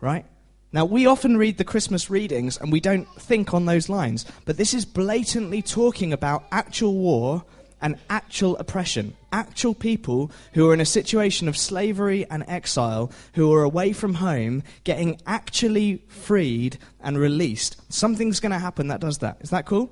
Right? 0.00 0.26
Now, 0.72 0.84
we 0.84 1.06
often 1.06 1.36
read 1.36 1.58
the 1.58 1.64
Christmas 1.64 2.10
readings 2.10 2.56
and 2.58 2.72
we 2.72 2.80
don't 2.80 3.08
think 3.20 3.54
on 3.54 3.66
those 3.66 3.88
lines, 3.88 4.26
but 4.44 4.56
this 4.56 4.74
is 4.74 4.84
blatantly 4.84 5.62
talking 5.62 6.12
about 6.12 6.44
actual 6.50 6.94
war 6.94 7.44
and 7.80 7.98
actual 8.10 8.56
oppression. 8.56 9.16
Actual 9.32 9.74
people 9.74 10.30
who 10.54 10.68
are 10.68 10.74
in 10.74 10.80
a 10.80 10.86
situation 10.86 11.46
of 11.46 11.56
slavery 11.56 12.26
and 12.30 12.44
exile, 12.48 13.12
who 13.34 13.52
are 13.54 13.62
away 13.62 13.92
from 13.92 14.14
home, 14.14 14.62
getting 14.84 15.20
actually 15.26 16.02
freed 16.08 16.78
and 17.00 17.18
released. 17.18 17.80
Something's 17.92 18.40
going 18.40 18.52
to 18.52 18.58
happen 18.58 18.88
that 18.88 19.00
does 19.00 19.18
that. 19.18 19.38
Is 19.40 19.50
that 19.50 19.66
cool? 19.66 19.90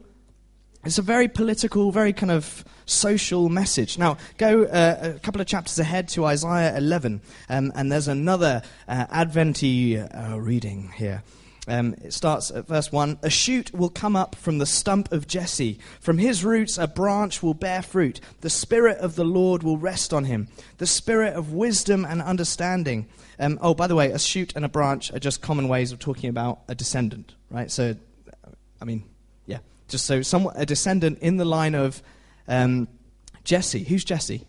It's 0.85 0.99
a 0.99 1.03
very 1.03 1.29
political, 1.29 1.91
very 1.91 2.13
kind 2.13 2.31
of 2.31 2.63
social 2.85 3.49
message. 3.49 3.97
Now, 3.97 4.19
go 4.37 4.65
uh, 4.65 5.15
a 5.17 5.19
couple 5.19 5.41
of 5.41 5.47
chapters 5.47 5.79
ahead 5.79 6.09
to 6.09 6.27
Isaiah 6.27 6.77
11, 6.77 7.23
um, 7.49 7.73
and 7.75 7.91
there's 7.91 8.07
another 8.07 8.61
uh, 8.87 9.07
Adventy 9.11 9.99
uh, 9.99 10.37
reading 10.37 10.93
here. 10.95 11.23
Um, 11.67 11.95
it 12.05 12.13
starts 12.13 12.51
at 12.51 12.69
verse 12.69 12.93
1 12.93 13.21
A 13.23 13.31
shoot 13.31 13.73
will 13.73 13.89
come 13.89 14.15
up 14.15 14.35
from 14.35 14.59
the 14.59 14.67
stump 14.67 15.11
of 15.11 15.27
Jesse. 15.27 15.79
From 16.01 16.19
his 16.19 16.45
roots, 16.45 16.77
a 16.77 16.87
branch 16.87 17.43
will 17.43 17.55
bear 17.55 17.81
fruit. 17.81 18.21
The 18.43 18.51
Spirit 18.51 18.99
of 18.99 19.17
the 19.17 19.25
Lord 19.25 19.63
will 19.63 19.79
rest 19.79 20.13
on 20.13 20.25
him, 20.25 20.49
the 20.77 20.87
Spirit 20.87 21.33
of 21.33 21.55
wisdom 21.55 22.05
and 22.05 22.21
understanding. 22.21 23.07
Um, 23.39 23.59
oh, 23.63 23.73
by 23.73 23.87
the 23.87 23.95
way, 23.95 24.11
a 24.11 24.19
shoot 24.19 24.53
and 24.55 24.67
a 24.67 24.69
branch 24.69 25.11
are 25.15 25.19
just 25.19 25.41
common 25.41 25.67
ways 25.67 25.93
of 25.93 25.99
talking 25.99 26.29
about 26.29 26.61
a 26.69 26.75
descendant, 26.75 27.35
right? 27.51 27.71
So, 27.71 27.97
I 28.83 28.85
mean, 28.85 29.05
just 30.03 30.29
so 30.29 30.51
a 30.55 30.67
descendant 30.67 31.19
in 31.21 31.37
the 31.37 31.45
line 31.45 31.75
of 31.75 32.03
um, 32.49 32.89
Jesse. 33.45 33.85
Who's 33.85 34.05
Jesse? 34.05 34.47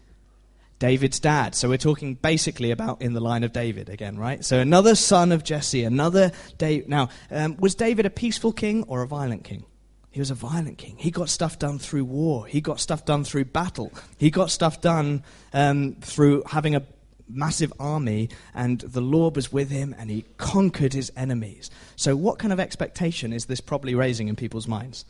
David's 0.79 1.19
dad. 1.19 1.55
So 1.55 1.69
we're 1.69 1.77
talking 1.77 2.15
basically 2.15 2.71
about 2.71 3.01
in 3.01 3.13
the 3.13 3.21
line 3.21 3.43
of 3.43 3.53
David 3.53 3.87
again, 3.87 4.17
right? 4.17 4.43
So 4.43 4.59
another 4.59 4.95
son 4.95 5.31
of 5.31 5.43
Jesse, 5.43 5.83
another 5.83 6.31
David. 6.57 6.89
Now, 6.89 7.09
um, 7.31 7.55
was 7.57 7.75
David 7.75 8.05
a 8.05 8.09
peaceful 8.09 8.51
king 8.51 8.83
or 8.87 9.01
a 9.01 9.07
violent 9.07 9.43
king? 9.43 9.65
He 10.11 10.19
was 10.19 10.31
a 10.31 10.35
violent 10.35 10.77
king. 10.77 10.95
He 10.97 11.11
got 11.11 11.29
stuff 11.29 11.59
done 11.59 11.77
through 11.77 12.05
war. 12.05 12.45
He 12.45 12.61
got 12.61 12.79
stuff 12.79 13.05
done 13.05 13.23
through 13.23 13.45
battle. 13.45 13.91
He 14.17 14.29
got 14.31 14.49
stuff 14.49 14.81
done 14.81 15.23
um, 15.53 15.95
through 16.01 16.43
having 16.47 16.75
a 16.75 16.83
massive 17.27 17.73
army, 17.79 18.29
and 18.53 18.79
the 18.81 19.01
Lord 19.01 19.35
was 19.35 19.51
with 19.51 19.69
him, 19.69 19.95
and 19.97 20.09
he 20.09 20.25
conquered 20.37 20.93
his 20.93 21.11
enemies. 21.15 21.69
So, 21.95 22.15
what 22.15 22.39
kind 22.39 22.53
of 22.53 22.59
expectation 22.59 23.33
is 23.33 23.45
this 23.45 23.61
probably 23.61 23.95
raising 23.95 24.27
in 24.27 24.35
people's 24.35 24.67
minds? 24.67 25.05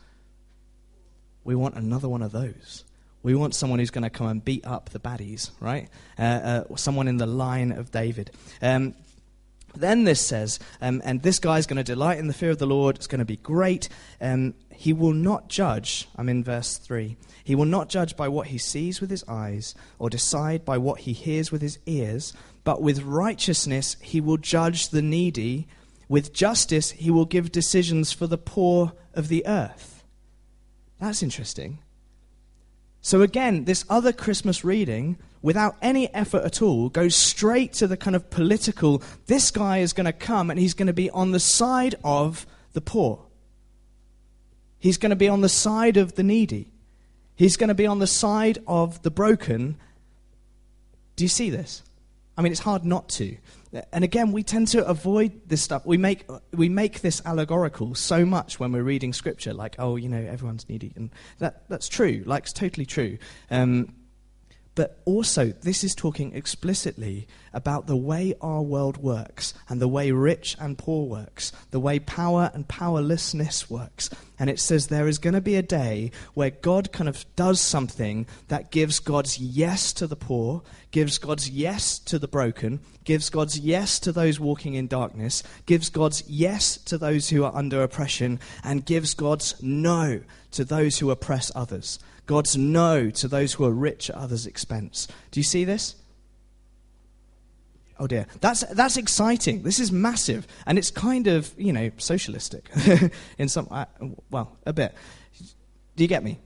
We 1.46 1.54
want 1.54 1.76
another 1.76 2.08
one 2.08 2.22
of 2.22 2.32
those. 2.32 2.84
We 3.22 3.34
want 3.34 3.54
someone 3.54 3.78
who's 3.78 3.90
going 3.90 4.04
to 4.04 4.10
come 4.10 4.28
and 4.28 4.44
beat 4.44 4.66
up 4.66 4.90
the 4.90 5.00
baddies, 5.00 5.50
right? 5.60 5.88
Uh, 6.18 6.22
uh, 6.70 6.76
someone 6.76 7.08
in 7.08 7.16
the 7.16 7.26
line 7.26 7.72
of 7.72 7.90
David. 7.90 8.30
Um, 8.60 8.94
then 9.74 10.04
this 10.04 10.24
says, 10.24 10.58
um, 10.80 11.02
and 11.04 11.22
this 11.22 11.38
guy's 11.38 11.66
going 11.66 11.76
to 11.76 11.84
delight 11.84 12.18
in 12.18 12.28
the 12.28 12.34
fear 12.34 12.50
of 12.50 12.58
the 12.58 12.66
Lord. 12.66 12.96
It's 12.96 13.06
going 13.06 13.18
to 13.18 13.24
be 13.24 13.36
great. 13.36 13.88
Um, 14.20 14.54
he 14.72 14.92
will 14.92 15.12
not 15.12 15.48
judge. 15.48 16.08
I'm 16.16 16.28
in 16.28 16.44
verse 16.44 16.78
3. 16.78 17.16
He 17.44 17.54
will 17.54 17.64
not 17.64 17.88
judge 17.88 18.16
by 18.16 18.28
what 18.28 18.48
he 18.48 18.58
sees 18.58 19.00
with 19.00 19.10
his 19.10 19.24
eyes 19.28 19.74
or 19.98 20.10
decide 20.10 20.64
by 20.64 20.78
what 20.78 21.00
he 21.00 21.12
hears 21.12 21.52
with 21.52 21.62
his 21.62 21.78
ears, 21.86 22.32
but 22.64 22.82
with 22.82 23.02
righteousness 23.02 23.96
he 24.00 24.20
will 24.20 24.36
judge 24.36 24.88
the 24.88 25.02
needy. 25.02 25.68
With 26.08 26.32
justice 26.32 26.92
he 26.92 27.10
will 27.10 27.24
give 27.24 27.52
decisions 27.52 28.12
for 28.12 28.26
the 28.26 28.38
poor 28.38 28.92
of 29.14 29.28
the 29.28 29.46
earth. 29.46 29.95
That's 31.00 31.22
interesting. 31.22 31.78
So, 33.00 33.22
again, 33.22 33.64
this 33.64 33.84
other 33.88 34.12
Christmas 34.12 34.64
reading, 34.64 35.18
without 35.40 35.76
any 35.80 36.12
effort 36.12 36.44
at 36.44 36.60
all, 36.60 36.88
goes 36.88 37.14
straight 37.14 37.72
to 37.74 37.86
the 37.86 37.96
kind 37.96 38.16
of 38.16 38.30
political 38.30 39.02
this 39.26 39.50
guy 39.50 39.78
is 39.78 39.92
going 39.92 40.06
to 40.06 40.12
come 40.12 40.50
and 40.50 40.58
he's 40.58 40.74
going 40.74 40.88
to 40.88 40.92
be 40.92 41.10
on 41.10 41.30
the 41.30 41.40
side 41.40 41.94
of 42.02 42.46
the 42.72 42.80
poor. 42.80 43.20
He's 44.78 44.98
going 44.98 45.10
to 45.10 45.16
be 45.16 45.28
on 45.28 45.40
the 45.40 45.48
side 45.48 45.96
of 45.96 46.14
the 46.14 46.22
needy. 46.22 46.72
He's 47.36 47.56
going 47.56 47.68
to 47.68 47.74
be 47.74 47.86
on 47.86 47.98
the 47.98 48.06
side 48.06 48.58
of 48.66 49.02
the 49.02 49.10
broken. 49.10 49.76
Do 51.14 51.24
you 51.24 51.28
see 51.28 51.50
this? 51.50 51.82
I 52.36 52.42
mean, 52.42 52.52
it's 52.52 52.60
hard 52.60 52.84
not 52.84 53.08
to. 53.10 53.36
And 53.92 54.04
again, 54.04 54.32
we 54.32 54.42
tend 54.42 54.68
to 54.68 54.86
avoid 54.86 55.48
this 55.48 55.62
stuff. 55.62 55.84
We 55.84 55.96
make, 55.96 56.26
we 56.52 56.68
make 56.68 57.00
this 57.00 57.20
allegorical 57.24 57.94
so 57.94 58.24
much 58.24 58.58
when 58.60 58.72
we're 58.72 58.82
reading 58.82 59.12
scripture, 59.12 59.52
like, 59.52 59.76
oh, 59.78 59.96
you 59.96 60.08
know, 60.08 60.18
everyone's 60.18 60.68
needy. 60.68 60.92
And 60.96 61.10
that, 61.38 61.68
that's 61.68 61.88
true, 61.88 62.22
like, 62.26 62.44
it's 62.44 62.52
totally 62.52 62.86
true. 62.86 63.18
Um, 63.50 63.94
but 64.76 65.00
also, 65.06 65.46
this 65.62 65.82
is 65.82 65.94
talking 65.94 66.34
explicitly 66.36 67.26
about 67.54 67.86
the 67.86 67.96
way 67.96 68.34
our 68.42 68.60
world 68.60 68.98
works 68.98 69.54
and 69.70 69.80
the 69.80 69.88
way 69.88 70.10
rich 70.10 70.54
and 70.60 70.76
poor 70.76 71.06
works, 71.06 71.50
the 71.70 71.80
way 71.80 71.98
power 71.98 72.50
and 72.52 72.68
powerlessness 72.68 73.70
works. 73.70 74.10
And 74.38 74.50
it 74.50 74.60
says 74.60 74.86
there 74.86 75.08
is 75.08 75.18
going 75.18 75.32
to 75.32 75.40
be 75.40 75.56
a 75.56 75.62
day 75.62 76.10
where 76.34 76.50
God 76.50 76.92
kind 76.92 77.08
of 77.08 77.24
does 77.36 77.58
something 77.58 78.26
that 78.48 78.70
gives 78.70 78.98
God's 78.98 79.38
yes 79.38 79.94
to 79.94 80.06
the 80.06 80.14
poor, 80.14 80.62
gives 80.90 81.16
God's 81.16 81.48
yes 81.48 81.98
to 82.00 82.18
the 82.18 82.28
broken, 82.28 82.80
gives 83.04 83.30
God's 83.30 83.58
yes 83.58 83.98
to 84.00 84.12
those 84.12 84.38
walking 84.38 84.74
in 84.74 84.88
darkness, 84.88 85.42
gives 85.64 85.88
God's 85.88 86.22
yes 86.28 86.76
to 86.76 86.98
those 86.98 87.30
who 87.30 87.44
are 87.44 87.56
under 87.56 87.82
oppression, 87.82 88.40
and 88.62 88.84
gives 88.84 89.14
God's 89.14 89.54
no 89.62 90.20
to 90.50 90.64
those 90.66 90.98
who 90.98 91.10
oppress 91.10 91.50
others. 91.54 91.98
God's 92.26 92.56
no 92.56 93.10
to 93.10 93.28
those 93.28 93.54
who 93.54 93.64
are 93.64 93.70
rich 93.70 94.10
at 94.10 94.16
others' 94.16 94.46
expense. 94.46 95.08
Do 95.30 95.40
you 95.40 95.44
see 95.44 95.64
this? 95.64 95.96
Oh 97.98 98.06
dear. 98.06 98.26
That's, 98.40 98.60
that's 98.60 98.96
exciting. 98.96 99.62
This 99.62 99.80
is 99.80 99.90
massive. 99.90 100.46
And 100.66 100.78
it's 100.78 100.90
kind 100.90 101.26
of, 101.26 101.52
you 101.56 101.72
know, 101.72 101.90
socialistic 101.96 102.68
in 103.38 103.48
some, 103.48 103.68
uh, 103.70 103.86
well, 104.30 104.56
a 104.66 104.72
bit. 104.72 104.94
Do 105.96 106.04
you 106.04 106.08
get 106.08 106.22
me? 106.22 106.38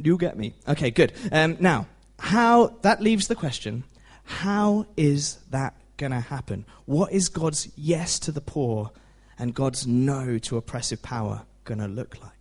Do 0.00 0.10
you 0.10 0.18
get 0.18 0.36
me? 0.36 0.54
Okay, 0.66 0.90
good. 0.90 1.12
Um, 1.30 1.56
now, 1.60 1.86
how, 2.18 2.78
that 2.82 3.00
leaves 3.00 3.28
the 3.28 3.34
question 3.34 3.84
how 4.24 4.86
is 4.96 5.38
that 5.50 5.74
going 5.96 6.12
to 6.12 6.20
happen? 6.20 6.64
What 6.86 7.12
is 7.12 7.28
God's 7.28 7.68
yes 7.76 8.18
to 8.20 8.32
the 8.32 8.40
poor 8.40 8.90
and 9.38 9.54
God's 9.54 9.86
no 9.86 10.38
to 10.38 10.56
oppressive 10.56 11.02
power 11.02 11.42
going 11.64 11.78
to 11.78 11.88
look 11.88 12.20
like? 12.20 12.31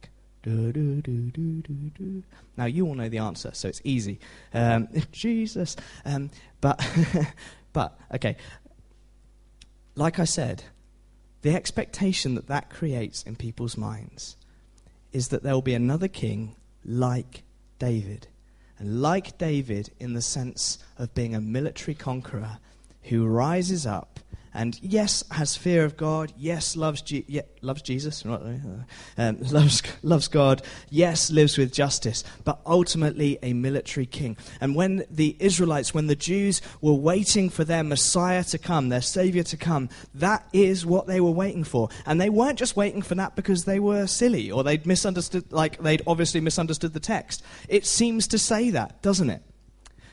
Do, 0.44 0.72
do, 0.72 1.02
do, 1.02 2.24
now, 2.58 2.66
you 2.66 2.88
all 2.88 2.96
know 2.96 3.10
the 3.10 3.20
answer, 3.20 3.52
so 3.54 3.68
it's 3.68 3.82
easy. 3.84 4.20
Um, 4.54 4.88
Jesus. 5.12 5.76
Um, 6.04 6.32
but, 6.62 6.84
but, 7.74 8.00
okay. 8.14 8.38
Like 9.96 10.20
I 10.20 10.26
said, 10.26 10.64
the 11.42 11.56
expectation 11.56 12.36
that 12.36 12.48
that 12.48 12.70
creates 12.70 13.24
in 13.24 13.36
people's 13.36 13.78
minds 13.78 14.36
is 15.12 15.28
that 15.28 15.44
there 15.44 15.54
will 15.54 15.62
be 15.62 15.74
another 15.74 16.08
king 16.08 16.56
like 16.84 17.44
David. 17.78 18.28
And 18.80 19.02
like 19.02 19.38
David, 19.38 19.92
in 20.00 20.14
the 20.14 20.22
sense 20.22 20.80
of 20.98 21.14
being 21.14 21.36
a 21.36 21.42
military 21.42 21.94
conqueror 21.94 22.58
who 23.04 23.28
rises 23.28 23.86
up 23.86 24.20
and 24.54 24.78
yes, 24.82 25.24
has 25.32 25.56
fear 25.56 25.86
of 25.86 25.96
God. 25.96 26.34
Yes, 26.38 26.76
loves, 26.76 27.02
Je- 27.02 27.26
yeah, 27.28 27.44
loves 27.62 27.82
Jesus. 27.82 28.26
Um, 28.26 28.86
loves, 29.18 29.82
loves 30.04 30.28
God. 30.28 30.62
Yes, 30.90 31.32
lives 31.32 31.58
with 31.58 31.72
justice. 31.72 32.24
But 32.44 32.60
ultimately, 32.66 33.40
a 33.42 33.54
military 33.54 34.06
king. 34.06 34.36
And 34.60 34.76
when 34.76 35.06
the 35.10 35.38
Israelites, 35.40 35.94
when 35.94 36.08
the 36.08 36.16
Jews 36.16 36.62
were 36.82 36.94
waiting 36.94 37.50
for 37.50 37.64
their 37.64 37.84
Messiah 37.84 38.44
to 38.46 38.58
come, 38.58 38.90
their 38.90 39.02
Savior 39.02 39.44
to 39.44 39.58
come, 39.58 39.90
that 40.16 40.48
is 40.52 40.86
what 40.86 41.08
they 41.08 41.22
were 41.22 41.32
waiting 41.32 41.64
for. 41.64 41.88
And 42.06 42.20
they 42.20 42.30
weren't 42.30 42.60
just 42.60 42.76
waiting 42.76 43.02
for 43.02 43.16
that 43.16 43.38
because 43.38 43.64
they 43.64 43.80
were 43.80 44.06
silly 44.06 44.52
or 44.52 44.64
they'd 44.64 44.86
misunderstood, 44.86 45.52
like 45.52 45.82
they'd 45.82 46.02
obviously 46.06 46.42
misunderstood 46.42 46.94
the 46.94 47.00
text. 47.00 47.42
It 47.70 47.86
seems 47.86 48.28
to 48.28 48.38
say 48.38 48.70
that, 48.72 49.02
doesn't 49.02 49.30
it? 49.30 49.44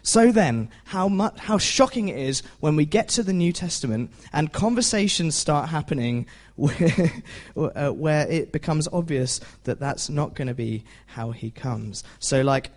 So 0.02 0.32
then, 0.32 0.70
how, 0.84 1.08
much, 1.08 1.38
how 1.38 1.58
shocking 1.58 2.08
it 2.08 2.18
is 2.18 2.42
when 2.60 2.76
we 2.76 2.84
get 2.84 3.08
to 3.10 3.22
the 3.22 3.32
New 3.32 3.52
Testament 3.52 4.10
and 4.32 4.52
conversations 4.52 5.34
start 5.34 5.68
happening 5.68 6.26
where, 6.56 7.12
uh, 7.56 7.90
where 7.90 8.28
it 8.28 8.52
becomes 8.52 8.88
obvious 8.92 9.40
that 9.64 9.78
that's 9.78 10.08
not 10.08 10.34
going 10.34 10.48
to 10.48 10.54
be 10.54 10.84
how 11.06 11.30
he 11.30 11.50
comes. 11.50 12.02
So, 12.18 12.42
like, 12.42 12.70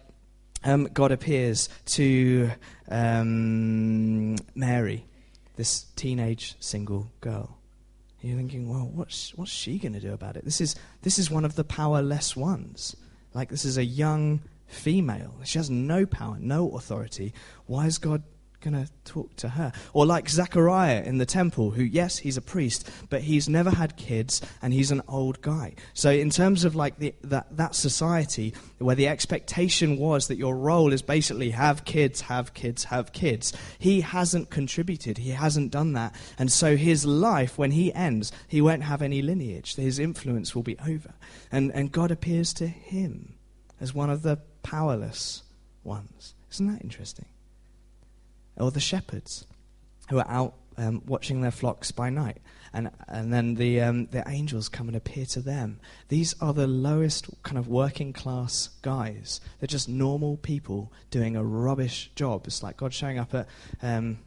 um, 0.63 0.87
God 0.93 1.11
appears 1.11 1.69
to 1.87 2.51
um, 2.89 4.35
Mary, 4.53 5.05
this 5.55 5.85
teenage 5.95 6.55
single 6.59 7.11
girl. 7.21 7.57
You're 8.21 8.37
thinking, 8.37 8.69
well, 8.69 8.87
what's, 8.93 9.33
what's 9.35 9.51
she 9.51 9.79
going 9.79 9.93
to 9.93 9.99
do 9.99 10.13
about 10.13 10.37
it? 10.37 10.45
This 10.45 10.61
is, 10.61 10.75
this 11.01 11.17
is 11.17 11.31
one 11.31 11.43
of 11.43 11.55
the 11.55 11.63
powerless 11.63 12.35
ones. 12.35 12.95
Like, 13.33 13.49
this 13.49 13.65
is 13.65 13.77
a 13.77 13.85
young 13.85 14.41
female. 14.71 15.35
She 15.43 15.59
has 15.59 15.69
no 15.69 16.05
power, 16.05 16.37
no 16.39 16.71
authority. 16.71 17.33
Why 17.65 17.85
is 17.85 17.97
God 17.97 18.23
going 18.61 18.85
to 18.85 18.89
talk 19.03 19.35
to 19.37 19.49
her? 19.49 19.73
Or 19.93 20.05
like 20.05 20.29
Zechariah 20.29 21.03
in 21.03 21.17
the 21.17 21.25
temple, 21.25 21.71
who, 21.71 21.83
yes, 21.83 22.19
he's 22.19 22.37
a 22.37 22.41
priest, 22.41 22.89
but 23.09 23.21
he's 23.21 23.49
never 23.49 23.71
had 23.71 23.97
kids 23.97 24.41
and 24.61 24.73
he's 24.73 24.91
an 24.91 25.01
old 25.07 25.41
guy. 25.41 25.73
So, 25.93 26.11
in 26.11 26.29
terms 26.29 26.63
of 26.63 26.75
like 26.75 26.97
the, 26.99 27.13
that, 27.23 27.57
that 27.57 27.75
society 27.75 28.53
where 28.77 28.95
the 28.95 29.07
expectation 29.07 29.97
was 29.97 30.27
that 30.27 30.37
your 30.37 30.55
role 30.55 30.93
is 30.93 31.01
basically 31.01 31.49
have 31.51 31.83
kids, 31.83 32.21
have 32.21 32.53
kids, 32.53 32.85
have 32.85 33.11
kids, 33.11 33.53
he 33.79 34.01
hasn't 34.01 34.49
contributed. 34.49 35.17
He 35.17 35.31
hasn't 35.31 35.71
done 35.71 35.93
that. 35.93 36.15
And 36.37 36.51
so, 36.51 36.77
his 36.77 37.05
life, 37.05 37.57
when 37.57 37.71
he 37.71 37.93
ends, 37.93 38.31
he 38.47 38.61
won't 38.61 38.83
have 38.83 39.01
any 39.01 39.21
lineage. 39.21 39.75
His 39.75 39.99
influence 39.99 40.55
will 40.55 40.63
be 40.63 40.77
over. 40.79 41.13
And, 41.51 41.71
and 41.73 41.91
God 41.91 42.11
appears 42.11 42.53
to 42.53 42.67
him 42.67 43.35
as 43.79 43.93
one 43.93 44.09
of 44.09 44.21
the 44.21 44.39
powerless 44.63 45.43
ones. 45.83 46.35
Isn't 46.51 46.73
that 46.73 46.81
interesting? 46.81 47.25
Or 48.57 48.71
the 48.71 48.79
shepherds 48.79 49.45
who 50.09 50.19
are 50.19 50.27
out 50.27 50.55
um, 50.77 51.01
watching 51.05 51.41
their 51.41 51.51
flocks 51.51 51.91
by 51.91 52.09
night. 52.09 52.37
And, 52.73 52.89
and 53.07 53.33
then 53.33 53.55
the, 53.55 53.81
um, 53.81 54.05
the 54.07 54.23
angels 54.27 54.69
come 54.69 54.87
and 54.87 54.95
appear 54.95 55.25
to 55.27 55.41
them. 55.41 55.79
These 56.07 56.35
are 56.39 56.53
the 56.53 56.67
lowest 56.67 57.29
kind 57.43 57.57
of 57.57 57.67
working 57.67 58.13
class 58.13 58.69
guys. 58.81 59.41
They're 59.59 59.67
just 59.67 59.89
normal 59.89 60.37
people 60.37 60.91
doing 61.09 61.35
a 61.35 61.43
rubbish 61.43 62.11
job. 62.15 62.47
It's 62.47 62.63
like 62.63 62.77
God 62.77 62.93
showing 62.93 63.19
up 63.19 63.33
at 63.33 63.47
um, 63.81 64.19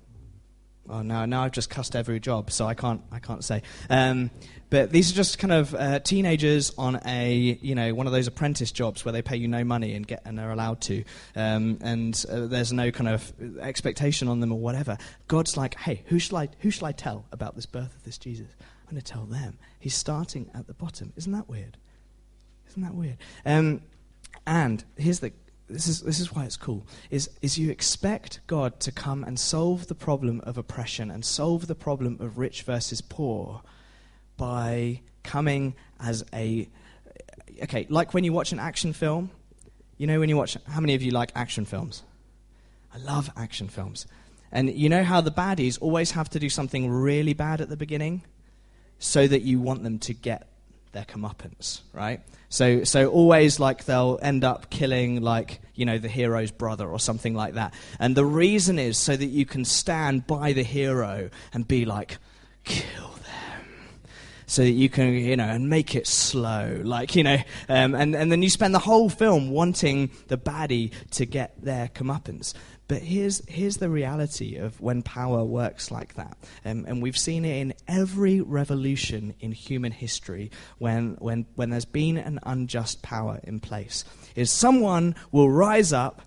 Oh 0.88 1.00
no, 1.00 1.24
now 1.24 1.44
I've 1.44 1.52
just 1.52 1.70
cussed 1.70 1.96
every 1.96 2.20
job, 2.20 2.50
so 2.50 2.66
I 2.66 2.74
can't, 2.74 3.00
I 3.10 3.18
can't 3.18 3.42
say. 3.42 3.62
Um, 3.88 4.30
but 4.68 4.90
these 4.90 5.10
are 5.10 5.14
just 5.14 5.38
kind 5.38 5.52
of 5.52 5.74
uh, 5.74 6.00
teenagers 6.00 6.72
on 6.76 7.00
a, 7.06 7.32
you 7.32 7.74
know, 7.74 7.94
one 7.94 8.06
of 8.06 8.12
those 8.12 8.26
apprentice 8.26 8.70
jobs 8.70 9.04
where 9.04 9.12
they 9.12 9.22
pay 9.22 9.36
you 9.36 9.48
no 9.48 9.64
money 9.64 9.94
and 9.94 10.06
get 10.06 10.20
and 10.26 10.38
are 10.38 10.50
allowed 10.50 10.82
to, 10.82 11.04
um, 11.36 11.78
and 11.80 12.22
uh, 12.30 12.46
there's 12.46 12.72
no 12.72 12.90
kind 12.90 13.08
of 13.08 13.32
expectation 13.60 14.28
on 14.28 14.40
them 14.40 14.52
or 14.52 14.58
whatever. 14.58 14.98
God's 15.26 15.56
like, 15.56 15.74
hey, 15.76 16.02
who 16.06 16.18
shall 16.18 16.38
I, 16.38 16.48
who 16.58 16.70
shall 16.70 16.88
I 16.88 16.92
tell 16.92 17.24
about 17.32 17.54
this 17.54 17.66
birth 17.66 17.96
of 17.96 18.04
this 18.04 18.18
Jesus? 18.18 18.48
I'm 18.60 18.90
going 18.90 19.02
to 19.02 19.12
tell 19.12 19.24
them. 19.24 19.58
He's 19.78 19.94
starting 19.94 20.50
at 20.54 20.66
the 20.66 20.74
bottom. 20.74 21.14
Isn't 21.16 21.32
that 21.32 21.48
weird? 21.48 21.78
Isn't 22.68 22.82
that 22.82 22.94
weird? 22.94 23.16
Um, 23.46 23.80
and 24.46 24.84
here's 24.96 25.20
the 25.20 25.32
this 25.68 25.88
is, 25.88 26.02
this 26.02 26.21
is 26.21 26.33
why 26.33 26.44
it's 26.44 26.56
cool, 26.56 26.87
is, 27.11 27.30
is 27.40 27.59
you 27.59 27.71
expect 27.71 28.40
God 28.47 28.80
to 28.80 28.92
come 28.92 29.25
and 29.25 29.38
solve 29.38 29.87
the 29.87 29.94
problem 29.94 30.40
of 30.44 30.59
oppression 30.59 31.11
and 31.11 31.25
solve 31.25 31.66
the 31.66 31.75
problem 31.75 32.18
of 32.21 32.38
rich 32.38 32.62
versus 32.62 33.00
poor 33.00 33.62
by 34.37 35.00
coming 35.23 35.75
as 36.00 36.25
a. 36.33 36.68
Okay, 37.62 37.87
like 37.88 38.12
when 38.12 38.25
you 38.25 38.33
watch 38.33 38.52
an 38.52 38.59
action 38.59 38.92
film, 38.92 39.30
you 39.97 40.06
know 40.06 40.21
when 40.21 40.28
you 40.28 40.37
watch. 40.37 40.56
How 40.68 40.80
many 40.80 40.94
of 40.94 41.02
you 41.02 41.12
like 41.12 41.33
action 41.35 41.64
films? 41.64 42.02
I 42.92 42.99
love 42.99 43.30
action 43.37 43.68
films. 43.68 44.06
And 44.52 44.73
you 44.73 44.88
know 44.88 45.02
how 45.02 45.21
the 45.21 45.33
baddies 45.33 45.78
always 45.80 46.12
have 46.12 46.28
to 46.30 46.38
do 46.38 46.49
something 46.49 46.88
really 46.88 47.33
bad 47.33 47.61
at 47.61 47.68
the 47.68 47.76
beginning 47.76 48.23
so 48.99 49.26
that 49.26 49.42
you 49.42 49.59
want 49.61 49.83
them 49.83 49.99
to 50.00 50.14
get 50.14 50.49
their 50.94 51.04
comeuppance, 51.04 51.80
right? 51.92 52.20
So, 52.48 52.84
so 52.84 53.08
always 53.08 53.60
like 53.60 53.84
they'll 53.84 54.18
end 54.22 54.44
up 54.44 54.70
killing 54.70 55.20
like 55.20 55.60
you 55.74 55.84
know 55.84 55.98
the 55.98 56.08
hero's 56.08 56.50
brother 56.50 56.88
or 56.88 56.98
something 56.98 57.34
like 57.34 57.54
that. 57.54 57.74
And 57.98 58.16
the 58.16 58.24
reason 58.24 58.78
is 58.78 58.96
so 58.96 59.16
that 59.16 59.26
you 59.26 59.44
can 59.44 59.64
stand 59.64 60.26
by 60.26 60.52
the 60.52 60.62
hero 60.62 61.28
and 61.52 61.68
be 61.68 61.84
like, 61.84 62.18
kill 62.64 63.08
them, 63.08 64.08
so 64.46 64.62
that 64.62 64.70
you 64.70 64.88
can 64.88 65.12
you 65.12 65.36
know 65.36 65.44
and 65.44 65.68
make 65.68 65.94
it 65.94 66.06
slow, 66.06 66.80
like 66.82 67.14
you 67.14 67.24
know, 67.24 67.38
um, 67.68 67.94
and 67.94 68.14
and 68.14 68.32
then 68.32 68.42
you 68.42 68.48
spend 68.48 68.74
the 68.74 68.78
whole 68.78 69.10
film 69.10 69.50
wanting 69.50 70.10
the 70.28 70.38
baddie 70.38 70.92
to 71.10 71.26
get 71.26 71.62
their 71.62 71.88
comeuppance. 71.88 72.54
But 72.86 73.02
here's, 73.02 73.42
here's 73.48 73.78
the 73.78 73.88
reality 73.88 74.56
of 74.56 74.80
when 74.80 75.02
power 75.02 75.42
works 75.42 75.90
like 75.90 76.14
that. 76.14 76.36
Um, 76.64 76.84
and 76.86 77.02
we've 77.02 77.16
seen 77.16 77.44
it 77.44 77.60
in 77.60 77.74
every 77.88 78.40
revolution 78.40 79.34
in 79.40 79.52
human 79.52 79.92
history 79.92 80.50
when, 80.78 81.16
when, 81.18 81.46
when 81.54 81.70
there's 81.70 81.86
been 81.86 82.18
an 82.18 82.40
unjust 82.42 83.02
power 83.02 83.40
in 83.42 83.60
place. 83.60 84.04
Is 84.36 84.50
someone 84.50 85.14
will 85.32 85.50
rise 85.50 85.92
up 85.92 86.22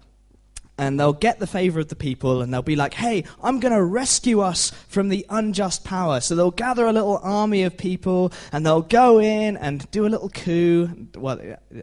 and 0.77 0.99
they'll 0.99 1.13
get 1.13 1.39
the 1.39 1.47
favor 1.47 1.79
of 1.79 1.87
the 1.87 1.95
people 1.95 2.41
and 2.41 2.53
they'll 2.53 2.61
be 2.61 2.75
like, 2.75 2.93
hey, 2.93 3.23
I'm 3.41 3.59
going 3.59 3.73
to 3.73 3.83
rescue 3.83 4.41
us 4.41 4.71
from 4.87 5.09
the 5.09 5.25
unjust 5.29 5.83
power. 5.83 6.19
So 6.19 6.35
they'll 6.35 6.51
gather 6.51 6.85
a 6.85 6.93
little 6.93 7.19
army 7.23 7.63
of 7.63 7.77
people 7.77 8.31
and 8.51 8.65
they'll 8.65 8.81
go 8.81 9.19
in 9.19 9.57
and 9.57 9.89
do 9.91 10.05
a 10.05 10.09
little 10.09 10.29
coup. 10.29 11.07
Well, 11.15 11.39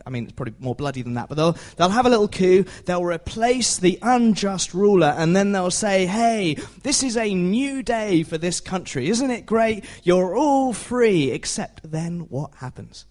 I 0.06 0.10
mean, 0.10 0.24
it's 0.24 0.32
probably 0.32 0.54
more 0.60 0.74
bloody 0.74 1.02
than 1.02 1.14
that, 1.14 1.28
but 1.28 1.34
they'll, 1.36 1.56
they'll 1.76 1.88
have 1.88 2.06
a 2.06 2.10
little 2.10 2.28
coup. 2.28 2.64
They'll 2.86 3.04
replace 3.04 3.78
the 3.78 3.98
unjust 4.00 4.74
ruler 4.74 5.14
and 5.16 5.34
then 5.34 5.52
they'll 5.52 5.70
say, 5.70 6.06
hey, 6.06 6.54
this 6.82 7.02
is 7.02 7.16
a 7.16 7.34
new 7.34 7.82
day 7.82 8.22
for 8.22 8.38
this 8.38 8.60
country. 8.60 9.08
Isn't 9.08 9.30
it 9.30 9.44
great? 9.44 9.84
You're 10.04 10.36
all 10.36 10.72
free. 10.72 11.32
Except 11.32 11.90
then 11.90 12.20
what 12.20 12.52
happens? 12.56 13.06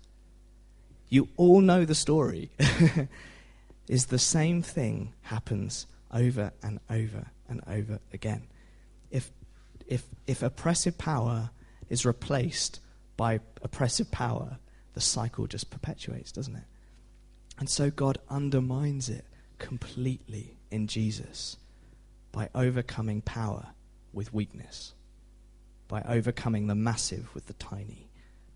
You 1.10 1.28
all 1.36 1.62
know 1.62 1.86
the 1.86 1.94
story. 1.94 2.52
is 3.88 4.08
the 4.08 4.20
same 4.20 4.62
thing 4.62 5.14
happens 5.22 5.88
over 6.12 6.52
and 6.62 6.80
over 6.90 7.32
and 7.50 7.62
over 7.68 8.00
again. 8.14 8.48
If, 9.12 9.32
if, 9.88 10.04
if 10.28 10.42
oppressive 10.42 10.98
power 10.98 11.52
is 11.90 12.06
replaced 12.06 12.80
by 13.18 13.40
oppressive 13.62 14.10
power, 14.12 14.58
the 14.94 15.02
cycle 15.02 15.48
just 15.48 15.70
perpetuates, 15.70 16.32
doesn't 16.32 16.56
it? 16.56 16.64
And 17.60 17.70
so 17.70 17.90
God 17.90 18.18
undermines 18.30 19.10
it 19.10 19.26
completely 19.60 20.58
in 20.72 20.88
Jesus 20.88 21.58
by 22.32 22.50
overcoming 22.56 23.22
power 23.22 23.68
with 24.12 24.34
weakness, 24.34 24.94
by 25.88 26.02
overcoming 26.08 26.68
the 26.68 26.76
massive 26.76 27.34
with 27.36 27.46
the 27.48 27.54
tiny, 27.54 28.10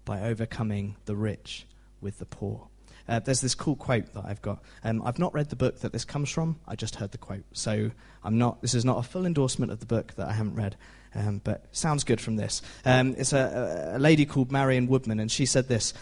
by 0.06 0.22
overcoming 0.22 0.96
the 1.06 1.16
rich 1.16 1.68
with 2.02 2.20
the 2.20 2.26
poor. 2.26 2.70
Uh, 3.08 3.20
there's 3.20 3.42
this 3.42 3.56
cool 3.56 3.76
quote 3.76 4.14
that 4.14 4.26
I've 4.26 4.42
got. 4.42 4.62
Um, 4.84 5.02
I've 5.06 5.20
not 5.20 5.34
read 5.34 5.50
the 5.50 5.56
book 5.56 5.80
that 5.80 5.94
this 5.94 6.04
comes 6.04 6.30
from. 6.30 6.60
I 6.68 6.76
just 6.76 6.96
heard 6.96 7.12
the 7.12 7.18
quote, 7.18 7.46
so 7.54 7.92
I'm 8.24 8.38
not. 8.38 8.62
This 8.62 8.74
is 8.74 8.84
not 8.84 8.98
a 8.98 9.04
full 9.04 9.26
endorsement 9.26 9.72
of 9.72 9.80
the 9.80 9.86
book 9.86 10.14
that 10.16 10.28
I 10.28 10.34
haven't 10.34 10.56
read, 10.56 10.76
um, 11.16 11.42
but 11.44 11.66
sounds 11.72 12.04
good 12.04 12.20
from 12.20 12.36
this. 12.36 12.62
Um, 12.84 13.16
it's 13.18 13.34
a, 13.34 13.94
a 13.96 14.00
lady 14.00 14.26
called 14.26 14.52
Marion 14.52 14.88
Woodman, 14.88 15.20
and 15.20 15.32
she 15.32 15.46
said 15.46 15.68
this: 15.68 15.94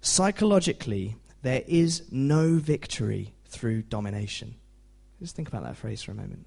psychologically, 0.00 1.16
there 1.42 1.62
is 1.66 2.02
no 2.10 2.56
victory 2.56 3.34
through 3.46 3.82
domination. 3.82 4.56
Just 5.20 5.36
think 5.36 5.48
about 5.48 5.64
that 5.64 5.76
phrase 5.76 6.02
for 6.02 6.12
a 6.12 6.14
moment. 6.14 6.46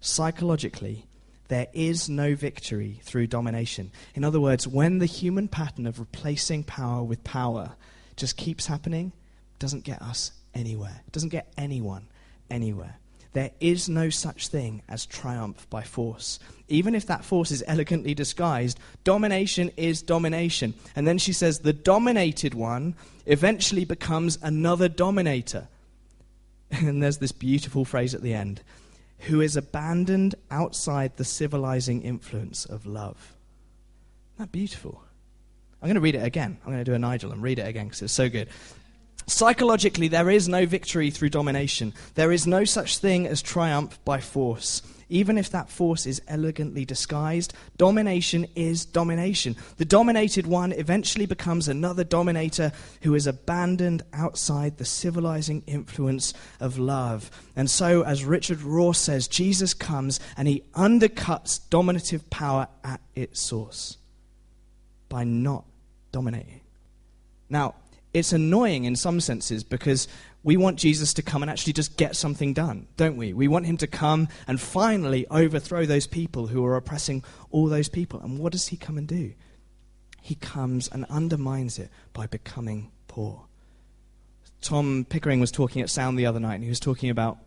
Psychologically, 0.00 1.06
there 1.48 1.66
is 1.72 2.08
no 2.08 2.34
victory 2.34 3.00
through 3.02 3.26
domination. 3.26 3.90
In 4.14 4.24
other 4.24 4.40
words, 4.40 4.66
when 4.66 4.98
the 4.98 5.06
human 5.06 5.48
pattern 5.48 5.86
of 5.86 5.98
replacing 5.98 6.64
power 6.64 7.02
with 7.02 7.22
power 7.24 7.72
just 8.16 8.36
keeps 8.36 8.66
happening, 8.66 9.12
doesn't 9.60 9.84
get 9.84 10.02
us 10.02 10.32
anywhere. 10.54 11.02
It 11.06 11.12
doesn't 11.12 11.28
get 11.28 11.52
anyone 11.56 12.08
anywhere. 12.50 12.96
There 13.32 13.52
is 13.60 13.88
no 13.88 14.10
such 14.10 14.48
thing 14.48 14.82
as 14.88 15.06
triumph 15.06 15.70
by 15.70 15.82
force. 15.82 16.40
Even 16.66 16.96
if 16.96 17.06
that 17.06 17.24
force 17.24 17.52
is 17.52 17.62
elegantly 17.68 18.12
disguised, 18.12 18.80
domination 19.04 19.70
is 19.76 20.02
domination. 20.02 20.74
And 20.96 21.06
then 21.06 21.18
she 21.18 21.32
says 21.32 21.60
the 21.60 21.72
dominated 21.72 22.54
one 22.54 22.96
eventually 23.26 23.84
becomes 23.84 24.36
another 24.42 24.88
dominator. 24.88 25.68
And 26.72 27.02
there's 27.02 27.18
this 27.18 27.32
beautiful 27.32 27.84
phrase 27.84 28.14
at 28.14 28.22
the 28.22 28.32
end 28.32 28.62
who 29.24 29.40
is 29.40 29.56
abandoned 29.56 30.36
outside 30.52 31.16
the 31.16 31.24
civilizing 31.24 32.02
influence 32.02 32.64
of 32.64 32.86
love. 32.86 33.36
Isn't 34.34 34.46
that 34.46 34.52
beautiful? 34.52 35.02
I'm 35.82 35.88
going 35.88 35.96
to 35.96 36.00
read 36.00 36.14
it 36.14 36.24
again. 36.24 36.58
I'm 36.62 36.72
going 36.72 36.84
to 36.84 36.90
do 36.90 36.94
a 36.94 36.98
Nigel 36.98 37.32
and 37.32 37.42
read 37.42 37.58
it 37.58 37.66
again 37.66 37.86
because 37.86 38.02
it's 38.02 38.12
so 38.12 38.28
good. 38.28 38.48
Psychologically, 39.30 40.08
there 40.08 40.28
is 40.28 40.48
no 40.48 40.66
victory 40.66 41.08
through 41.08 41.28
domination. 41.28 41.94
There 42.16 42.32
is 42.32 42.48
no 42.48 42.64
such 42.64 42.98
thing 42.98 43.28
as 43.28 43.40
triumph 43.40 44.04
by 44.04 44.18
force. 44.18 44.82
Even 45.08 45.38
if 45.38 45.50
that 45.50 45.70
force 45.70 46.04
is 46.04 46.20
elegantly 46.26 46.84
disguised, 46.84 47.54
domination 47.76 48.48
is 48.56 48.84
domination. 48.84 49.54
The 49.76 49.84
dominated 49.84 50.48
one 50.48 50.72
eventually 50.72 51.26
becomes 51.26 51.68
another 51.68 52.02
dominator 52.02 52.72
who 53.02 53.14
is 53.14 53.28
abandoned 53.28 54.02
outside 54.12 54.78
the 54.78 54.84
civilizing 54.84 55.62
influence 55.64 56.34
of 56.58 56.76
love. 56.76 57.30
And 57.54 57.70
so, 57.70 58.02
as 58.02 58.24
Richard 58.24 58.58
Rohr 58.58 58.96
says, 58.96 59.28
Jesus 59.28 59.74
comes 59.74 60.18
and 60.36 60.48
he 60.48 60.64
undercuts 60.74 61.60
dominative 61.70 62.28
power 62.30 62.66
at 62.82 63.00
its 63.14 63.40
source 63.40 63.96
by 65.08 65.22
not 65.22 65.64
dominating. 66.10 66.62
Now, 67.48 67.76
it's 68.12 68.32
annoying 68.32 68.84
in 68.84 68.96
some 68.96 69.20
senses 69.20 69.62
because 69.62 70.08
we 70.42 70.56
want 70.56 70.78
Jesus 70.78 71.14
to 71.14 71.22
come 71.22 71.42
and 71.42 71.50
actually 71.50 71.74
just 71.74 71.96
get 71.96 72.16
something 72.16 72.54
done, 72.54 72.88
don't 72.96 73.16
we? 73.16 73.32
We 73.32 73.46
want 73.46 73.66
him 73.66 73.76
to 73.78 73.86
come 73.86 74.28
and 74.46 74.60
finally 74.60 75.26
overthrow 75.28 75.86
those 75.86 76.06
people 76.06 76.48
who 76.48 76.64
are 76.64 76.76
oppressing 76.76 77.22
all 77.50 77.66
those 77.66 77.88
people. 77.88 78.20
And 78.20 78.38
what 78.38 78.52
does 78.52 78.68
he 78.68 78.76
come 78.76 78.98
and 78.98 79.06
do? 79.06 79.34
He 80.22 80.34
comes 80.34 80.88
and 80.88 81.04
undermines 81.06 81.78
it 81.78 81.90
by 82.12 82.26
becoming 82.26 82.90
poor. 83.06 83.46
Tom 84.60 85.06
Pickering 85.08 85.40
was 85.40 85.50
talking 85.50 85.82
at 85.82 85.90
Sound 85.90 86.18
the 86.18 86.26
other 86.26 86.40
night, 86.40 86.56
and 86.56 86.64
he 86.64 86.68
was 86.68 86.80
talking 86.80 87.10
about 87.10 87.38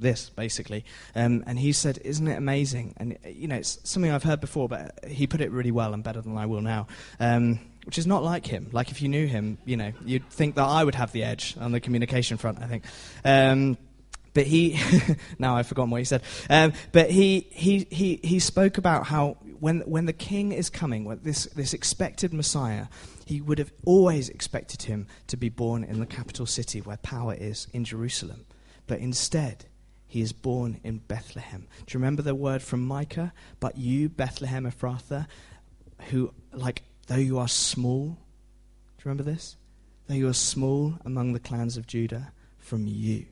this, 0.00 0.30
basically. 0.30 0.84
Um, 1.14 1.44
and 1.46 1.58
he 1.58 1.72
said, 1.72 1.98
Isn't 2.04 2.26
it 2.26 2.36
amazing? 2.36 2.94
And, 2.96 3.18
you 3.24 3.48
know, 3.48 3.56
it's 3.56 3.78
something 3.84 4.10
I've 4.10 4.24
heard 4.24 4.40
before, 4.40 4.68
but 4.68 4.98
he 5.06 5.26
put 5.26 5.40
it 5.40 5.50
really 5.50 5.70
well 5.70 5.94
and 5.94 6.02
better 6.02 6.20
than 6.20 6.36
I 6.36 6.46
will 6.46 6.62
now. 6.62 6.86
Um, 7.20 7.60
which 7.88 7.96
is 7.96 8.06
not 8.06 8.22
like 8.22 8.44
him. 8.44 8.68
Like 8.70 8.90
if 8.90 9.00
you 9.00 9.08
knew 9.08 9.26
him, 9.26 9.56
you 9.64 9.74
know, 9.78 9.94
you'd 10.04 10.28
think 10.28 10.56
that 10.56 10.66
I 10.66 10.84
would 10.84 10.94
have 10.94 11.10
the 11.12 11.24
edge 11.24 11.56
on 11.58 11.72
the 11.72 11.80
communication 11.80 12.36
front. 12.36 12.60
I 12.60 12.66
think. 12.66 12.84
Um, 13.24 13.78
but 14.34 14.46
he, 14.46 14.78
now 15.38 15.56
I've 15.56 15.66
forgotten 15.66 15.90
what 15.90 15.96
he 15.96 16.04
said. 16.04 16.20
Um, 16.50 16.74
but 16.92 17.10
he, 17.10 17.46
he, 17.50 17.86
he, 17.90 18.20
he 18.22 18.40
spoke 18.40 18.76
about 18.76 19.06
how 19.06 19.38
when, 19.58 19.80
when 19.80 20.04
the 20.04 20.12
king 20.12 20.52
is 20.52 20.68
coming, 20.68 21.06
when 21.06 21.20
this, 21.22 21.46
this 21.46 21.72
expected 21.72 22.34
Messiah, 22.34 22.88
he 23.24 23.40
would 23.40 23.58
have 23.58 23.72
always 23.86 24.28
expected 24.28 24.82
him 24.82 25.06
to 25.28 25.38
be 25.38 25.48
born 25.48 25.82
in 25.82 25.98
the 25.98 26.04
capital 26.04 26.44
city 26.44 26.82
where 26.82 26.98
power 26.98 27.32
is, 27.32 27.68
in 27.72 27.84
Jerusalem. 27.84 28.44
But 28.86 28.98
instead, 28.98 29.64
he 30.06 30.20
is 30.20 30.34
born 30.34 30.78
in 30.84 30.98
Bethlehem. 30.98 31.66
Do 31.86 31.94
you 31.94 32.00
remember 32.00 32.20
the 32.20 32.34
word 32.34 32.60
from 32.60 32.86
Micah? 32.86 33.32
But 33.60 33.78
you, 33.78 34.10
Bethlehem 34.10 34.70
Ephrathah, 34.70 35.26
who, 36.10 36.34
like, 36.52 36.82
though 37.08 37.16
you 37.16 37.38
are 37.38 37.48
small, 37.48 38.06
do 38.06 39.02
you 39.02 39.04
remember 39.04 39.24
this? 39.24 39.56
Though 40.06 40.14
you 40.14 40.28
are 40.28 40.34
small 40.34 40.94
among 41.04 41.32
the 41.32 41.40
clans 41.40 41.76
of 41.76 41.86
Judah, 41.86 42.32
from 42.58 42.86
you 42.86 43.26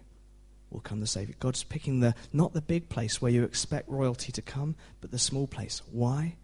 will 0.71 0.81
come 0.81 1.01
the 1.01 1.07
Savior. 1.07 1.35
God's 1.39 1.63
picking 1.63 2.01
the, 2.01 2.15
not 2.33 2.53
the 2.53 2.61
big 2.61 2.89
place 2.89 3.23
where 3.23 3.31
you 3.31 3.45
expect 3.45 3.89
royalty 3.89 4.33
to 4.33 4.43
come, 4.43 4.77
but 5.01 5.11
the 5.11 5.19
small 5.19 5.47
place. 5.47 5.81
Why? 5.91 6.37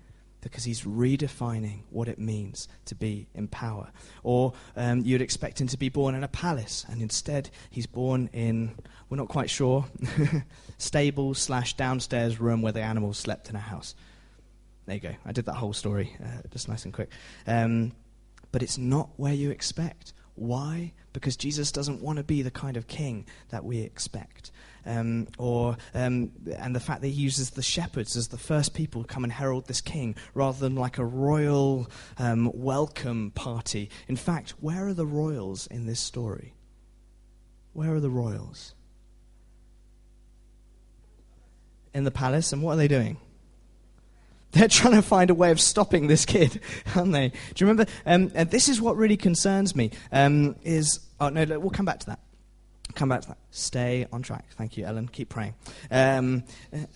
because 0.42 0.64
he's 0.64 0.82
redefining 0.82 1.82
what 1.90 2.08
it 2.08 2.18
means 2.18 2.68
to 2.84 2.94
be 2.94 3.28
in 3.34 3.48
power. 3.48 3.88
Or 4.22 4.52
um, 4.76 5.02
you'd 5.02 5.22
expect 5.22 5.60
him 5.60 5.68
to 5.68 5.78
be 5.78 5.88
born 5.88 6.14
in 6.14 6.24
a 6.24 6.28
palace, 6.28 6.84
and 6.90 7.00
instead 7.00 7.48
he's 7.70 7.86
born 7.86 8.28
in, 8.32 8.74
we're 9.08 9.16
not 9.16 9.28
quite 9.28 9.48
sure, 9.48 9.86
stable 10.78 11.32
slash 11.34 11.74
downstairs 11.74 12.40
room 12.40 12.60
where 12.60 12.72
the 12.72 12.82
animals 12.82 13.18
slept 13.18 13.48
in 13.48 13.56
a 13.56 13.60
house. 13.60 13.94
There 14.86 14.96
you 14.96 15.00
go. 15.00 15.14
I 15.24 15.32
did 15.32 15.46
that 15.46 15.54
whole 15.54 15.72
story, 15.72 16.16
uh, 16.22 16.42
just 16.50 16.68
nice 16.68 16.84
and 16.84 16.92
quick. 16.92 17.10
Um, 17.46 17.92
but 18.50 18.62
it's 18.62 18.78
not 18.78 19.10
where 19.16 19.32
you 19.32 19.50
expect. 19.50 20.12
Why? 20.34 20.92
Because 21.12 21.36
Jesus 21.36 21.72
doesn't 21.72 22.02
want 22.02 22.16
to 22.16 22.24
be 22.24 22.42
the 22.42 22.50
kind 22.50 22.76
of 22.76 22.86
king 22.86 23.26
that 23.50 23.64
we 23.64 23.80
expect 23.80 24.50
um, 24.86 25.28
or 25.38 25.76
um, 25.94 26.32
and 26.56 26.74
the 26.74 26.80
fact 26.80 27.02
that 27.02 27.08
he 27.08 27.14
uses 27.14 27.50
the 27.50 27.62
shepherds 27.62 28.16
as 28.16 28.28
the 28.28 28.38
first 28.38 28.74
people 28.74 29.02
to 29.02 29.08
come 29.08 29.24
and 29.24 29.32
herald 29.32 29.66
this 29.66 29.80
king, 29.80 30.14
rather 30.34 30.58
than 30.58 30.74
like 30.74 30.98
a 30.98 31.04
royal 31.04 31.88
um, 32.18 32.50
welcome 32.54 33.30
party. 33.32 33.90
In 34.08 34.16
fact, 34.16 34.54
where 34.60 34.86
are 34.86 34.94
the 34.94 35.06
royals 35.06 35.66
in 35.66 35.86
this 35.86 36.00
story? 36.00 36.54
Where 37.72 37.94
are 37.94 38.00
the 38.00 38.10
royals? 38.10 38.74
In 41.94 42.04
the 42.04 42.10
palace, 42.10 42.52
and 42.52 42.62
what 42.62 42.72
are 42.72 42.76
they 42.76 42.88
doing? 42.88 43.18
They're 44.52 44.68
trying 44.68 44.94
to 44.94 45.02
find 45.02 45.30
a 45.30 45.34
way 45.34 45.50
of 45.50 45.60
stopping 45.60 46.06
this 46.06 46.24
kid, 46.24 46.60
aren't 46.96 47.12
they? 47.12 47.28
Do 47.28 47.64
you 47.64 47.66
remember? 47.66 47.90
Um, 48.06 48.30
and 48.34 48.50
this 48.50 48.68
is 48.68 48.80
what 48.80 48.96
really 48.96 49.16
concerns 49.16 49.74
me. 49.74 49.90
Um, 50.12 50.56
is 50.62 51.00
oh 51.20 51.28
no, 51.30 51.44
we'll 51.58 51.70
come 51.70 51.86
back 51.86 52.00
to 52.00 52.06
that 52.06 52.20
come 52.94 53.08
back 53.08 53.22
to 53.22 53.28
that. 53.28 53.38
Stay 53.50 54.06
on 54.12 54.22
track. 54.22 54.46
Thank 54.56 54.76
you, 54.76 54.84
Ellen. 54.84 55.08
Keep 55.08 55.30
praying. 55.30 55.54
Um, 55.90 56.44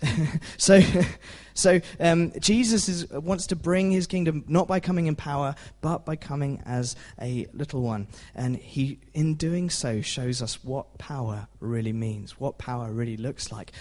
so, 0.57 0.81
so 1.55 1.81
um, 2.01 2.33
Jesus 2.39 2.89
is, 2.89 3.11
wants 3.11 3.47
to 3.49 3.57
bring 3.57 3.91
his 3.91 4.07
kingdom 4.07 4.45
not 4.47 4.69
by 4.69 4.81
coming 4.81 5.07
in 5.07 5.17
power, 5.17 5.55
but 5.81 6.05
by 6.05 6.17
coming 6.17 6.63
as 6.65 6.97
a 7.21 7.47
little 7.53 7.83
one. 7.83 8.09
And 8.35 8.57
he, 8.57 9.01
in 9.15 9.35
doing 9.35 9.71
so, 9.71 10.01
shows 10.01 10.43
us 10.43 10.63
what 10.65 10.99
power 10.99 11.49
really 11.61 11.93
means, 11.93 12.39
what 12.39 12.59
power 12.59 12.91
really 12.93 13.17
looks 13.17 13.53
like. 13.53 13.73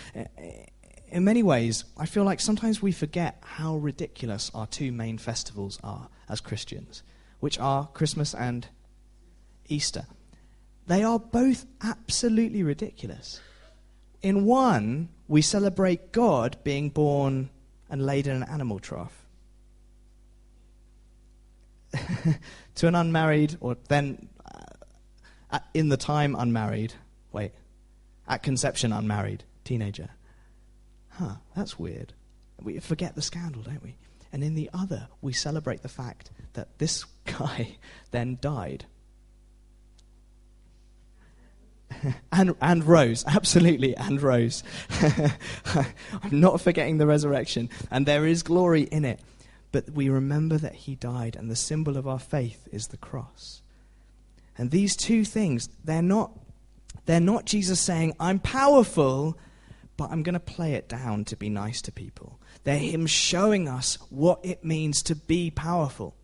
In 1.16 1.24
many 1.24 1.44
ways, 1.44 1.86
I 1.96 2.08
feel 2.08 2.26
like 2.26 2.42
sometimes 2.42 2.82
we 2.82 2.92
forget 2.92 3.42
how 3.42 3.78
ridiculous 3.78 4.52
our 4.54 4.68
two 4.68 4.92
main 4.92 5.18
festivals 5.18 5.80
are 5.82 6.10
as 6.28 6.42
Christians, 6.42 7.04
which 7.40 7.58
are 7.58 7.88
Christmas 7.88 8.34
and 8.34 8.68
Easter. 9.70 10.08
They 10.88 11.04
are 11.04 11.18
both 11.18 11.68
absolutely 11.82 12.64
ridiculous. 12.64 13.40
In 14.22 14.44
one, 14.44 15.08
we 15.30 15.42
celebrate 15.42 16.12
God 16.12 16.58
being 16.66 16.90
born 16.90 17.50
and 17.90 18.06
laid 18.06 18.28
in 18.28 18.36
an 18.36 18.44
animal 18.44 18.80
trough. 18.80 19.26
to 22.76 22.88
an 22.90 22.96
unmarried, 22.96 23.56
or 23.62 23.78
then 23.88 24.28
uh, 25.50 25.60
in 25.74 25.88
the 25.88 25.96
time 25.96 26.36
unmarried, 26.38 26.94
wait, 27.32 27.54
at 28.28 28.44
conception 28.44 28.92
unmarried 28.92 29.46
teenager. 29.64 30.10
Huh, 31.18 31.36
that's 31.56 31.80
weird. 31.80 32.14
We 32.62 32.80
forget 32.80 33.16
the 33.16 33.22
scandal, 33.22 33.62
don't 33.62 33.84
we? 33.84 33.96
And 34.32 34.44
in 34.44 34.56
the 34.56 34.70
other, 34.74 35.08
we 35.22 35.34
celebrate 35.34 35.82
the 35.82 35.90
fact 35.90 36.32
that 36.54 36.78
this 36.78 37.06
guy 37.26 37.78
then 38.12 38.38
died 38.42 38.86
and, 42.32 42.56
and 42.62 42.84
rose, 42.84 43.24
absolutely, 43.28 43.96
and 43.96 44.22
rose. 44.22 44.64
I'm 45.02 46.40
not 46.40 46.62
forgetting 46.62 46.98
the 46.98 47.08
resurrection, 47.08 47.70
and 47.92 48.06
there 48.06 48.26
is 48.26 48.44
glory 48.44 48.84
in 48.84 49.06
it. 49.06 49.20
But 49.72 49.90
we 49.92 50.10
remember 50.10 50.58
that 50.58 50.76
he 50.76 50.96
died, 50.96 51.36
and 51.36 51.50
the 51.50 51.56
symbol 51.56 51.98
of 51.98 52.08
our 52.08 52.20
faith 52.20 52.68
is 52.72 52.88
the 52.88 52.98
cross. 52.98 53.62
And 54.58 54.72
these 54.72 54.96
two 54.96 55.26
things, 55.26 55.70
they're 55.84 56.02
not, 56.02 56.32
they're 57.06 57.20
not 57.20 57.46
Jesus 57.46 57.80
saying, 57.80 58.14
I'm 58.20 58.40
powerful, 58.40 59.38
but 59.98 60.12
I'm 60.12 60.24
going 60.24 60.34
to 60.34 60.40
play 60.40 60.74
it 60.74 60.90
down 60.90 61.26
to 61.26 61.36
be 61.36 61.50
nice 61.50 61.82
to 61.84 61.92
people. 61.92 62.40
They're 62.64 62.78
him 62.78 63.08
showing 63.08 63.68
us 63.68 63.98
what 64.10 64.40
it 64.44 64.64
means 64.64 65.02
to 65.04 65.16
be 65.16 65.52
powerful. 65.52 66.16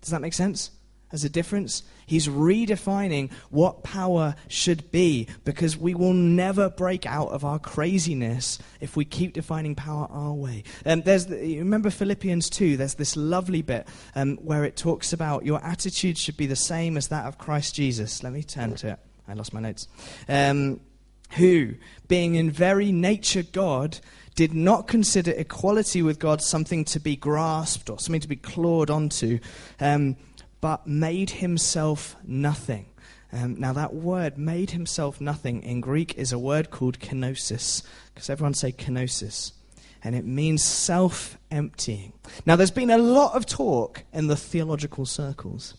Does 0.00 0.10
that 0.10 0.20
make 0.20 0.34
sense? 0.34 0.70
as 1.14 1.22
a 1.24 1.30
difference. 1.30 1.84
He's 2.06 2.26
redefining 2.26 3.30
what 3.48 3.84
power 3.84 4.34
should 4.48 4.90
be 4.90 5.28
because 5.44 5.76
we 5.76 5.94
will 5.94 6.12
never 6.12 6.68
break 6.68 7.06
out 7.06 7.28
of 7.28 7.44
our 7.44 7.60
craziness 7.60 8.58
if 8.80 8.96
we 8.96 9.04
keep 9.04 9.32
defining 9.32 9.76
power 9.76 10.08
our 10.10 10.32
way. 10.32 10.64
Um, 10.84 11.02
there's 11.02 11.26
the, 11.26 11.46
you 11.46 11.60
remember 11.60 11.88
Philippians 11.88 12.50
2, 12.50 12.76
there's 12.76 12.94
this 12.94 13.16
lovely 13.16 13.62
bit 13.62 13.86
um, 14.16 14.36
where 14.38 14.64
it 14.64 14.76
talks 14.76 15.12
about 15.12 15.46
your 15.46 15.64
attitude 15.64 16.18
should 16.18 16.36
be 16.36 16.46
the 16.46 16.56
same 16.56 16.96
as 16.96 17.08
that 17.08 17.26
of 17.26 17.38
Christ 17.38 17.76
Jesus. 17.76 18.22
Let 18.24 18.32
me 18.32 18.42
turn 18.42 18.74
to 18.74 18.88
it. 18.90 18.98
I 19.28 19.34
lost 19.34 19.54
my 19.54 19.60
notes. 19.60 19.86
Um, 20.28 20.80
who, 21.36 21.74
being 22.08 22.34
in 22.34 22.50
very 22.50 22.92
nature 22.92 23.42
God, 23.42 23.98
did 24.34 24.52
not 24.52 24.88
consider 24.88 25.30
equality 25.32 26.02
with 26.02 26.18
God 26.18 26.42
something 26.42 26.84
to 26.86 27.00
be 27.00 27.16
grasped 27.16 27.88
or 27.88 27.98
something 27.98 28.20
to 28.20 28.28
be 28.28 28.36
clawed 28.36 28.90
onto. 28.90 29.38
Um, 29.80 30.16
but 30.60 30.86
made 30.86 31.28
himself 31.28 32.16
nothing. 32.24 32.86
Um, 33.32 33.60
now, 33.60 33.72
that 33.74 33.92
word, 33.92 34.38
made 34.38 34.70
himself 34.70 35.20
nothing, 35.20 35.62
in 35.62 35.80
Greek 35.80 36.14
is 36.14 36.32
a 36.32 36.38
word 36.38 36.70
called 36.70 37.00
kenosis. 37.00 37.82
Because 38.14 38.30
everyone 38.30 38.54
say 38.54 38.72
kenosis. 38.72 39.52
And 40.02 40.14
it 40.14 40.24
means 40.24 40.62
self 40.62 41.36
emptying. 41.50 42.12
Now, 42.46 42.56
there's 42.56 42.70
been 42.70 42.90
a 42.90 42.98
lot 42.98 43.34
of 43.34 43.44
talk 43.44 44.04
in 44.12 44.28
the 44.28 44.36
theological 44.36 45.04
circles, 45.04 45.74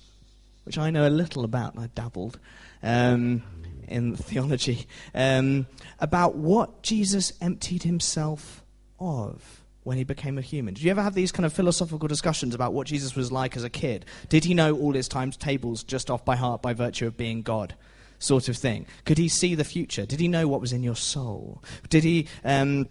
which 0.65 0.77
I 0.77 0.89
know 0.91 1.07
a 1.07 1.09
little 1.09 1.43
about, 1.45 1.77
I 1.77 1.87
dabbled 1.87 2.39
um, 2.83 3.41
in 3.88 4.15
theology, 4.15 4.88
um, 5.13 5.67
about 6.00 6.36
what 6.36 6.84
Jesus 6.84 7.34
emptied 7.41 7.84
himself 7.84 8.63
of 9.00 9.62
when 9.84 9.98
he 9.98 10.04
became 10.04 10.38
a 10.38 10.41
human? 10.41 10.74
Did 10.74 10.84
you 10.84 10.91
ever 10.91 11.04
have 11.04 11.13
these 11.13 11.32
kind 11.32 11.45
of 11.45 11.54
philosophical 11.54 12.08
discussions 12.08 12.56
about 12.56 12.74
what 12.74 12.88
Jesus 12.88 13.15
was 13.15 13.32
like 13.32 13.56
as 13.56 13.63
a 13.63 13.69
kid? 13.69 14.06
Did 14.30 14.43
he 14.43 14.54
know 14.54 14.76
all 14.76 14.93
his 14.93 15.08
times 15.08 15.38
tables 15.38 15.84
just 15.84 16.10
off 16.10 16.26
by 16.26 16.36
heart 16.36 16.62
by 16.62 16.74
virtue 16.74 17.08
of 17.08 17.17
being 17.17 17.41
God? 17.41 17.76
Sort 18.17 18.50
of 18.50 18.58
thing. 18.58 18.88
Could 19.04 19.17
he 19.17 19.28
see 19.28 19.56
the 19.56 19.63
future? 19.63 20.06
Did 20.06 20.19
he 20.19 20.28
know 20.28 20.48
what 20.48 20.62
was 20.62 20.74
in 20.74 20.84
your 20.84 20.95
soul? 20.95 21.63
Did 21.89 22.04
he. 22.04 22.28
Um, 22.43 22.88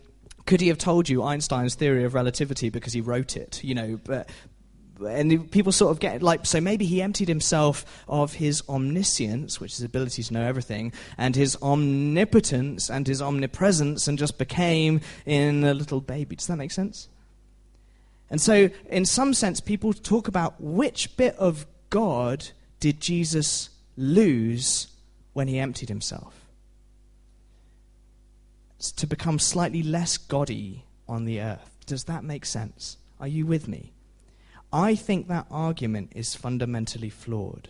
could 0.46 0.60
he 0.60 0.68
have 0.68 0.76
told 0.76 1.08
you 1.08 1.22
Einstein's 1.22 1.74
theory 1.74 2.04
of 2.04 2.12
relativity 2.12 2.68
because 2.68 2.92
he 2.92 3.00
wrote 3.00 3.34
it? 3.34 3.64
You 3.64 3.74
know, 3.74 3.98
but 4.04 4.28
and 5.00 5.50
people 5.50 5.72
sort 5.72 5.90
of 5.90 5.98
get 5.98 6.22
like 6.22 6.46
so 6.46 6.60
maybe 6.60 6.84
he 6.84 7.02
emptied 7.02 7.28
himself 7.28 8.04
of 8.08 8.34
his 8.34 8.62
omniscience 8.68 9.60
which 9.60 9.72
is 9.72 9.82
ability 9.82 10.22
to 10.22 10.32
know 10.32 10.42
everything 10.42 10.92
and 11.18 11.34
his 11.34 11.56
omnipotence 11.62 12.90
and 12.90 13.06
his 13.06 13.20
omnipresence 13.20 14.06
and 14.06 14.18
just 14.18 14.38
became 14.38 15.00
in 15.26 15.64
a 15.64 15.74
little 15.74 16.00
baby. 16.00 16.36
Does 16.36 16.46
that 16.46 16.56
make 16.56 16.70
sense? 16.70 17.08
And 18.30 18.40
so 18.40 18.70
in 18.88 19.04
some 19.04 19.34
sense 19.34 19.60
people 19.60 19.92
talk 19.92 20.28
about 20.28 20.60
which 20.60 21.16
bit 21.16 21.36
of 21.36 21.66
god 21.90 22.48
did 22.80 23.00
jesus 23.00 23.70
lose 23.96 24.88
when 25.32 25.48
he 25.48 25.58
emptied 25.58 25.88
himself? 25.88 26.34
It's 28.78 28.92
to 28.92 29.06
become 29.06 29.38
slightly 29.38 29.82
less 29.82 30.18
goddy 30.18 30.84
on 31.08 31.24
the 31.24 31.40
earth. 31.40 31.70
Does 31.86 32.04
that 32.04 32.22
make 32.22 32.44
sense? 32.44 32.98
Are 33.18 33.28
you 33.28 33.46
with 33.46 33.66
me 33.66 33.93
I 34.74 34.96
think 34.96 35.28
that 35.28 35.46
argument 35.52 36.14
is 36.16 36.34
fundamentally 36.34 37.08
flawed. 37.08 37.68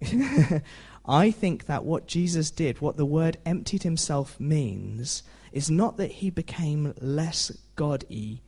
I 1.04 1.32
think 1.32 1.66
that 1.66 1.84
what 1.84 2.06
Jesus 2.06 2.52
did, 2.52 2.80
what 2.80 2.96
the 2.96 3.04
word 3.04 3.38
emptied 3.44 3.82
himself 3.82 4.38
means, 4.38 5.24
is 5.50 5.68
not 5.68 5.96
that 5.96 6.12
he 6.12 6.30
became 6.30 6.94
less 7.00 7.50
God 7.74 8.04
y, 8.08 8.40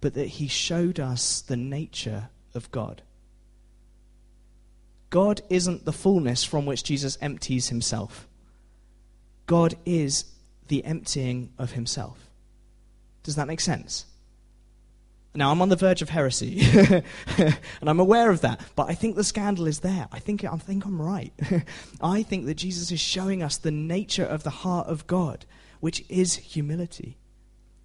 but 0.00 0.14
that 0.14 0.28
he 0.28 0.48
showed 0.48 0.98
us 0.98 1.42
the 1.42 1.56
nature 1.56 2.30
of 2.54 2.70
God. 2.70 3.02
God 5.10 5.42
isn't 5.50 5.84
the 5.84 5.92
fullness 5.92 6.44
from 6.44 6.64
which 6.64 6.82
Jesus 6.82 7.18
empties 7.20 7.68
himself. 7.68 8.26
God 9.44 9.74
is 9.84 10.24
the 10.68 10.82
emptying 10.86 11.52
of 11.58 11.72
himself. 11.72 12.30
Does 13.22 13.36
that 13.36 13.48
make 13.48 13.60
sense? 13.60 14.06
Now, 15.38 15.52
I'm 15.52 15.62
on 15.62 15.68
the 15.68 15.76
verge 15.76 16.02
of 16.02 16.08
heresy, 16.08 16.60
and 17.38 17.54
I'm 17.88 18.00
aware 18.00 18.28
of 18.28 18.40
that, 18.40 18.60
but 18.74 18.90
I 18.90 18.94
think 18.94 19.14
the 19.14 19.22
scandal 19.22 19.68
is 19.68 19.78
there. 19.78 20.08
I 20.10 20.18
think, 20.18 20.44
I 20.44 20.56
think 20.56 20.84
I'm 20.84 21.00
right. 21.00 21.32
I 22.00 22.24
think 22.24 22.46
that 22.46 22.56
Jesus 22.56 22.90
is 22.90 22.98
showing 22.98 23.40
us 23.40 23.56
the 23.56 23.70
nature 23.70 24.24
of 24.24 24.42
the 24.42 24.50
heart 24.50 24.88
of 24.88 25.06
God, 25.06 25.46
which 25.78 26.04
is 26.08 26.34
humility, 26.34 27.18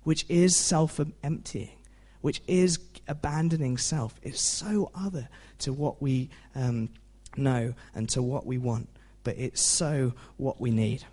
which 0.02 0.26
is 0.30 0.58
self 0.58 1.00
emptying, 1.22 1.78
which 2.22 2.42
is 2.48 2.80
abandoning 3.08 3.78
self. 3.78 4.16
It's 4.24 4.42
so 4.42 4.90
other 4.96 5.30
to 5.60 5.74
what 5.74 6.02
we 6.02 6.32
um, 6.56 6.90
know 7.38 7.76
and 7.94 8.10
to 8.10 8.24
what 8.24 8.48
we 8.48 8.58
want, 8.58 8.90
but 9.24 9.38
it's 9.38 9.62
so 9.62 10.14
what 10.38 10.60
we 10.60 10.72
need. 10.72 11.04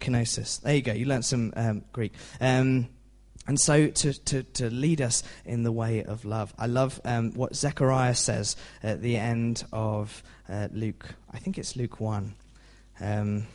Kenosis. 0.00 0.60
There 0.60 0.76
you 0.76 0.82
go. 0.82 0.92
You 0.92 1.06
learned 1.06 1.24
some 1.24 1.52
um, 1.56 1.84
Greek. 1.90 2.12
Um, 2.40 2.90
and 3.46 3.60
so 3.60 3.88
to, 3.88 4.12
to, 4.24 4.42
to 4.42 4.70
lead 4.70 5.00
us 5.00 5.22
in 5.44 5.62
the 5.62 5.72
way 5.72 6.02
of 6.02 6.24
love. 6.24 6.54
I 6.58 6.66
love 6.66 7.00
um, 7.04 7.32
what 7.32 7.54
Zechariah 7.54 8.14
says 8.14 8.56
at 8.82 9.02
the 9.02 9.16
end 9.16 9.64
of 9.72 10.22
uh, 10.48 10.68
Luke, 10.72 11.06
I 11.32 11.38
think 11.38 11.58
it's 11.58 11.76
Luke 11.76 12.00
1. 12.00 12.34
Um, 13.00 13.46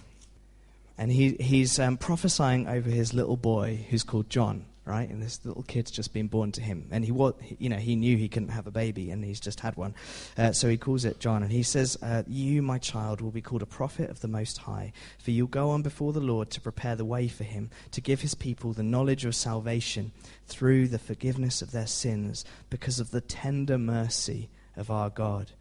and 0.97 1.11
he, 1.11 1.35
he's 1.39 1.79
um, 1.79 1.97
prophesying 1.97 2.67
over 2.67 2.89
his 2.89 3.13
little 3.13 3.37
boy 3.37 3.85
who's 3.89 4.03
called 4.03 4.29
John 4.29 4.65
right? 4.85 5.09
And 5.09 5.21
this 5.21 5.45
little 5.45 5.63
kid's 5.63 5.91
just 5.91 6.13
been 6.13 6.27
born 6.27 6.51
to 6.53 6.61
him, 6.61 6.87
and 6.91 7.05
he 7.05 7.11
you 7.59 7.69
know, 7.69 7.77
he 7.77 7.95
knew 7.95 8.17
he 8.17 8.29
couldn't 8.29 8.49
have 8.49 8.67
a 8.67 8.71
baby, 8.71 9.11
and 9.11 9.23
he's 9.23 9.39
just 9.39 9.59
had 9.59 9.75
one, 9.75 9.93
uh, 10.37 10.51
so 10.51 10.67
he 10.67 10.77
calls 10.77 11.05
it 11.05 11.19
John, 11.19 11.43
and 11.43 11.51
he 11.51 11.63
says, 11.63 11.97
uh, 12.01 12.23
"You, 12.27 12.61
my 12.61 12.77
child, 12.77 13.21
will 13.21 13.31
be 13.31 13.41
called 13.41 13.61
a 13.61 13.67
prophet 13.67 14.09
of 14.09 14.21
the 14.21 14.27
Most 14.27 14.59
High, 14.59 14.93
for 15.19 15.31
you'll 15.31 15.47
go 15.47 15.69
on 15.69 15.81
before 15.81 16.13
the 16.13 16.19
Lord 16.19 16.49
to 16.51 16.61
prepare 16.61 16.95
the 16.95 17.05
way 17.05 17.27
for 17.27 17.43
Him, 17.43 17.69
to 17.91 18.01
give 18.01 18.21
His 18.21 18.35
people 18.35 18.73
the 18.73 18.83
knowledge 18.83 19.25
of 19.25 19.35
salvation 19.35 20.11
through 20.47 20.87
the 20.87 20.99
forgiveness 20.99 21.61
of 21.61 21.71
their 21.71 21.87
sins, 21.87 22.45
because 22.69 22.99
of 22.99 23.11
the 23.11 23.21
tender 23.21 23.77
mercy 23.77 24.49
of 24.75 24.89
our 24.89 25.09
God." 25.09 25.51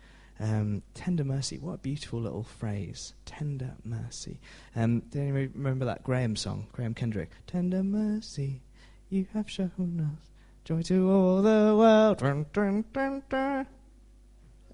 Um, 0.40 0.83
tender 0.94 1.24
mercy, 1.24 1.59
what 1.59 1.72
a 1.72 1.78
beautiful 1.78 2.20
little 2.20 2.44
phrase. 2.44 3.12
Tender 3.26 3.74
mercy. 3.85 4.40
Um, 4.76 5.00
do 5.11 5.20
you 5.20 5.33
remember 5.33 5.85
that 5.87 6.04
Graham 6.04 6.37
song, 6.37 6.68
Graham 6.70 6.94
Kendrick? 6.94 7.31
Tender 7.48 7.83
mercy, 7.83 8.62
you 9.10 9.26
have 9.34 9.48
shown 9.48 10.16
us 10.18 10.28
joy 10.64 10.82
to 10.82 11.10
all 11.10 11.42
the 11.42 11.74
world. 11.76 12.18
Dun, 12.18 12.46
dun, 12.52 13.22
dun, 13.28 13.66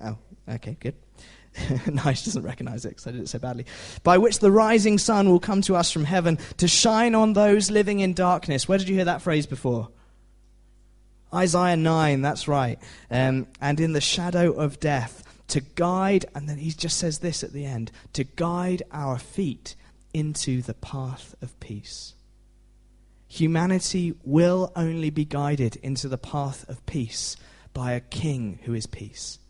oh, 0.01 0.19
okay, 0.49 0.77
good. 0.81 0.95
nice 1.87 2.25
doesn't 2.25 2.43
recognize 2.43 2.85
it 2.85 2.91
because 2.91 3.07
I 3.07 3.13
did 3.13 3.21
it 3.21 3.29
so 3.29 3.39
badly. 3.39 3.67
By 4.03 4.19
which 4.19 4.41
the 4.41 4.51
rising 4.51 4.99
sun 4.99 5.29
will 5.29 5.39
come 5.39 5.61
to 5.63 5.77
us 5.77 5.93
from 5.93 6.05
heaven 6.05 6.39
to 6.57 6.67
shine 6.67 7.15
on 7.15 7.33
those 7.33 7.71
living 7.71 8.01
in 8.01 8.13
darkness. 8.13 8.69
Where 8.69 8.79
did 8.79 8.89
you 8.89 8.97
hear 8.97 9.05
that 9.05 9.23
phrase 9.23 9.47
before? 9.47 9.89
Isaiah 11.33 11.77
9, 11.77 12.23
that's 12.23 12.49
right. 12.49 12.79
Um, 13.11 13.47
and 13.61 13.79
in 13.79 13.93
the 13.93 14.01
shadow 14.01 14.53
of 14.53 14.81
death, 14.81 15.23
to 15.49 15.61
guide, 15.61 16.25
and 16.35 16.49
then 16.49 16.59
he 16.59 16.71
just 16.71 16.99
says 16.99 17.19
this 17.19 17.45
at 17.45 17.53
the 17.53 17.67
end 17.67 17.93
to 18.15 18.25
guide 18.25 18.83
our 18.91 19.19
feet 19.19 19.77
into 20.13 20.63
the 20.63 20.75
path 20.75 21.35
of 21.43 21.59
peace 21.61 22.14
humanity 23.35 24.15
will 24.23 24.71
only 24.77 25.11
be 25.11 25.25
guided 25.25 25.75
into 25.77 26.09
the 26.09 26.19
path 26.19 26.65
of 26.69 26.87
peace 26.87 27.37
by 27.73 27.91
a 27.93 28.01
king 28.01 28.61
who 28.63 28.75
is 28.75 28.87
peace. 28.87 29.41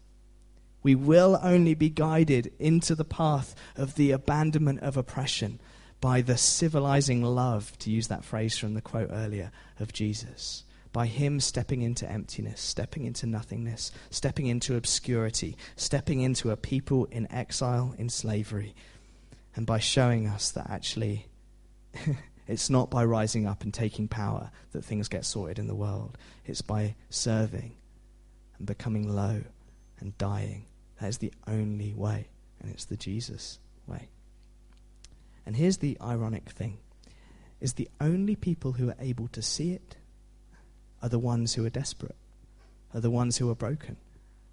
We 0.83 0.95
will 0.95 1.39
only 1.43 1.75
be 1.75 1.91
guided 1.91 2.51
into 2.59 2.95
the 2.95 3.05
path 3.05 3.55
of 3.77 3.95
the 3.97 4.11
abandonment 4.11 4.81
of 4.81 4.97
oppression 4.97 5.61
by 6.01 6.23
the 6.23 6.39
civilizing 6.39 7.23
love, 7.23 7.77
to 7.81 7.91
use 7.91 8.09
that 8.09 8.25
phrase 8.25 8.57
from 8.57 8.73
the 8.73 8.81
quote 8.81 9.11
earlier, 9.13 9.53
of 9.79 9.93
Jesus. 9.93 10.65
By 10.95 11.07
him 11.07 11.39
stepping 11.39 11.83
into 11.83 12.11
emptiness, 12.11 12.63
stepping 12.63 13.05
into 13.05 13.27
nothingness, 13.27 13.93
stepping 14.09 14.47
into 14.47 14.77
obscurity, 14.77 15.59
stepping 15.77 16.21
into 16.21 16.51
a 16.51 16.57
people 16.57 17.05
in 17.07 17.31
exile, 17.31 17.95
in 17.99 18.09
slavery, 18.09 18.75
and 19.55 19.67
by 19.67 19.79
showing 19.79 20.27
us 20.27 20.51
that 20.53 20.71
actually 20.71 21.27
It's 22.47 22.69
not 22.69 22.91
by 22.91 23.05
rising 23.05 23.47
up 23.47 23.63
and 23.63 23.73
taking 23.73 24.07
power 24.09 24.51
that 24.73 24.85
things 24.85 25.09
get 25.09 25.25
sorted 25.25 25.59
in 25.59 25.67
the 25.67 25.75
world. 25.75 26.19
It's 26.45 26.63
by 26.63 26.95
serving 27.09 27.75
and 28.59 28.67
becoming 28.67 29.09
low 29.09 29.43
and 29.99 30.17
dying. 30.19 30.67
That 31.01 31.09
is 31.09 31.19
the 31.19 31.33
only 31.47 31.95
way, 31.95 32.29
and 32.61 32.71
it's 32.71 32.85
the 32.85 32.97
Jesus 32.97 33.59
way. 33.87 34.09
And 35.47 35.57
here's 35.57 35.79
the 35.79 35.97
ironic 36.01 36.51
thing 36.51 36.79
is 37.61 37.75
the 37.75 37.89
only 38.01 38.37
people 38.37 38.73
who 38.73 38.91
are 38.91 38.97
able 39.01 39.29
to 39.29 39.41
see 39.41 39.73
it 39.73 39.97
are 41.03 41.09
the 41.09 41.19
ones 41.19 41.55
who 41.55 41.65
are 41.65 41.71
desperate, 41.71 42.17
are 42.93 43.01
the 43.01 43.11
ones 43.11 43.39
who 43.39 43.51
are 43.51 43.55
broken, 43.55 43.97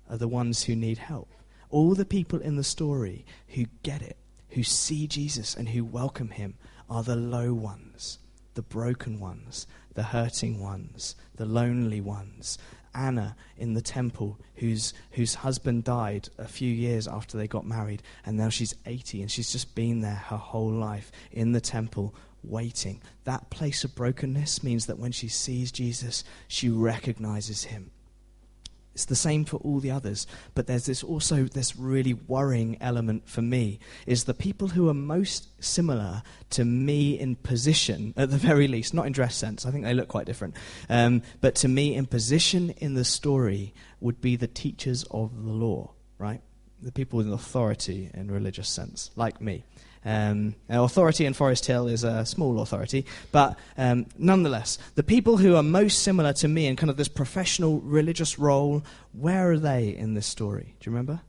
are 0.09 0.17
the 0.17 0.27
ones 0.27 0.63
who 0.63 0.75
need 0.75 0.97
help. 0.97 1.29
All 1.69 1.93
the 1.93 2.05
people 2.05 2.39
in 2.39 2.55
the 2.55 2.63
story 2.63 3.25
who 3.49 3.65
get 3.83 4.01
it, 4.01 4.17
who 4.49 4.63
see 4.63 5.07
Jesus 5.07 5.55
and 5.55 5.69
who 5.69 5.83
welcome 5.83 6.29
him 6.29 6.55
are 6.91 7.03
the 7.03 7.15
low 7.15 7.53
ones, 7.53 8.19
the 8.53 8.61
broken 8.61 9.17
ones, 9.17 9.65
the 9.93 10.03
hurting 10.03 10.59
ones, 10.59 11.15
the 11.37 11.45
lonely 11.45 12.01
ones. 12.01 12.57
Anna 12.93 13.37
in 13.57 13.73
the 13.73 13.81
temple, 13.81 14.37
whose, 14.55 14.93
whose 15.11 15.35
husband 15.35 15.85
died 15.85 16.27
a 16.37 16.49
few 16.49 16.69
years 16.69 17.07
after 17.07 17.37
they 17.37 17.47
got 17.47 17.65
married, 17.65 18.03
and 18.25 18.35
now 18.35 18.49
she's 18.49 18.75
80 18.85 19.21
and 19.21 19.31
she's 19.31 19.53
just 19.53 19.73
been 19.73 20.01
there 20.01 20.21
her 20.27 20.35
whole 20.35 20.73
life 20.73 21.13
in 21.31 21.53
the 21.53 21.61
temple 21.61 22.13
waiting. 22.43 23.01
That 23.23 23.49
place 23.49 23.85
of 23.85 23.95
brokenness 23.95 24.61
means 24.61 24.87
that 24.87 24.99
when 24.99 25.13
she 25.13 25.29
sees 25.29 25.71
Jesus, 25.71 26.25
she 26.49 26.67
recognizes 26.67 27.63
him 27.63 27.91
it's 28.93 29.05
the 29.05 29.15
same 29.15 29.45
for 29.45 29.57
all 29.57 29.79
the 29.79 29.91
others, 29.91 30.27
but 30.53 30.67
there's 30.67 30.85
this 30.85 31.03
also 31.03 31.43
this 31.43 31.75
really 31.75 32.13
worrying 32.13 32.77
element 32.81 33.27
for 33.27 33.41
me 33.41 33.79
is 34.05 34.25
the 34.25 34.33
people 34.33 34.69
who 34.69 34.89
are 34.89 34.93
most 34.93 35.47
similar 35.63 36.23
to 36.51 36.65
me 36.65 37.17
in 37.17 37.35
position, 37.37 38.13
at 38.17 38.31
the 38.31 38.37
very 38.37 38.67
least, 38.67 38.93
not 38.93 39.05
in 39.05 39.13
dress 39.13 39.35
sense. 39.35 39.65
I 39.65 39.71
think 39.71 39.85
they 39.85 39.93
look 39.93 40.09
quite 40.09 40.25
different, 40.25 40.55
um, 40.89 41.21
but 41.39 41.55
to 41.55 41.67
me 41.67 41.95
in 41.95 42.05
position 42.05 42.71
in 42.77 42.93
the 42.93 43.05
story 43.05 43.73
would 43.99 44.19
be 44.19 44.35
the 44.35 44.47
teachers 44.47 45.05
of 45.11 45.43
the 45.43 45.51
law, 45.51 45.93
right? 46.17 46.41
The 46.81 46.91
people 46.91 47.17
with 47.17 47.31
authority 47.31 48.09
in 48.13 48.31
religious 48.31 48.67
sense, 48.67 49.11
like 49.15 49.39
me. 49.39 49.63
Um, 50.03 50.55
authority 50.67 51.25
in 51.25 51.33
Forest 51.33 51.67
Hill 51.67 51.87
is 51.87 52.03
a 52.03 52.25
small 52.25 52.59
authority, 52.59 53.05
but 53.31 53.57
um, 53.77 54.07
nonetheless, 54.17 54.79
the 54.95 55.03
people 55.03 55.37
who 55.37 55.55
are 55.55 55.61
most 55.61 56.01
similar 56.01 56.33
to 56.33 56.47
me 56.47 56.65
in 56.65 56.75
kind 56.75 56.89
of 56.89 56.97
this 56.97 57.07
professional 57.07 57.79
religious 57.81 58.39
role, 58.39 58.83
where 59.13 59.51
are 59.51 59.59
they 59.59 59.89
in 59.89 60.15
this 60.15 60.25
story? 60.25 60.75
Do 60.79 60.89
you 60.89 60.95
remember? 60.95 61.21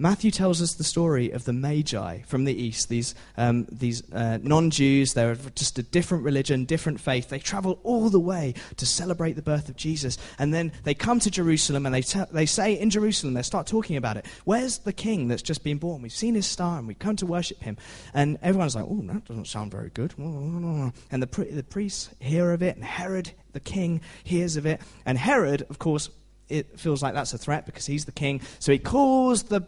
Matthew 0.00 0.30
tells 0.30 0.62
us 0.62 0.74
the 0.74 0.84
story 0.84 1.32
of 1.32 1.44
the 1.44 1.52
Magi 1.52 2.22
from 2.22 2.44
the 2.44 2.54
east, 2.54 2.88
these, 2.88 3.16
um, 3.36 3.66
these 3.70 4.00
uh, 4.12 4.38
non 4.40 4.70
Jews. 4.70 5.14
They're 5.14 5.34
just 5.56 5.76
a 5.80 5.82
different 5.82 6.22
religion, 6.22 6.66
different 6.66 7.00
faith. 7.00 7.30
They 7.30 7.40
travel 7.40 7.80
all 7.82 8.08
the 8.08 8.20
way 8.20 8.54
to 8.76 8.86
celebrate 8.86 9.32
the 9.32 9.42
birth 9.42 9.68
of 9.68 9.74
Jesus. 9.74 10.16
And 10.38 10.54
then 10.54 10.70
they 10.84 10.94
come 10.94 11.18
to 11.20 11.32
Jerusalem 11.32 11.84
and 11.84 11.92
they, 11.92 12.02
te- 12.02 12.22
they 12.30 12.46
say 12.46 12.78
in 12.78 12.90
Jerusalem, 12.90 13.34
they 13.34 13.42
start 13.42 13.66
talking 13.66 13.96
about 13.96 14.16
it. 14.16 14.24
Where's 14.44 14.78
the 14.78 14.92
king 14.92 15.26
that's 15.26 15.42
just 15.42 15.64
been 15.64 15.78
born? 15.78 16.00
We've 16.00 16.12
seen 16.12 16.36
his 16.36 16.46
star 16.46 16.78
and 16.78 16.86
we've 16.86 16.98
come 17.00 17.16
to 17.16 17.26
worship 17.26 17.60
him. 17.60 17.76
And 18.14 18.38
everyone's 18.40 18.76
like, 18.76 18.84
oh, 18.88 19.02
that 19.02 19.24
doesn't 19.24 19.48
sound 19.48 19.72
very 19.72 19.90
good. 19.90 20.14
And 20.16 20.92
the, 21.10 21.26
pri- 21.26 21.50
the 21.50 21.64
priests 21.64 22.10
hear 22.20 22.52
of 22.52 22.62
it, 22.62 22.76
and 22.76 22.84
Herod, 22.84 23.32
the 23.52 23.60
king, 23.60 24.00
hears 24.22 24.56
of 24.56 24.64
it. 24.64 24.80
And 25.04 25.18
Herod, 25.18 25.66
of 25.68 25.80
course, 25.80 26.08
it 26.48 26.78
feels 26.78 27.02
like 27.02 27.14
that's 27.14 27.34
a 27.34 27.38
threat 27.38 27.66
because 27.66 27.84
he's 27.86 28.04
the 28.04 28.12
king. 28.12 28.40
So 28.60 28.70
he 28.70 28.78
calls 28.78 29.44
the 29.44 29.66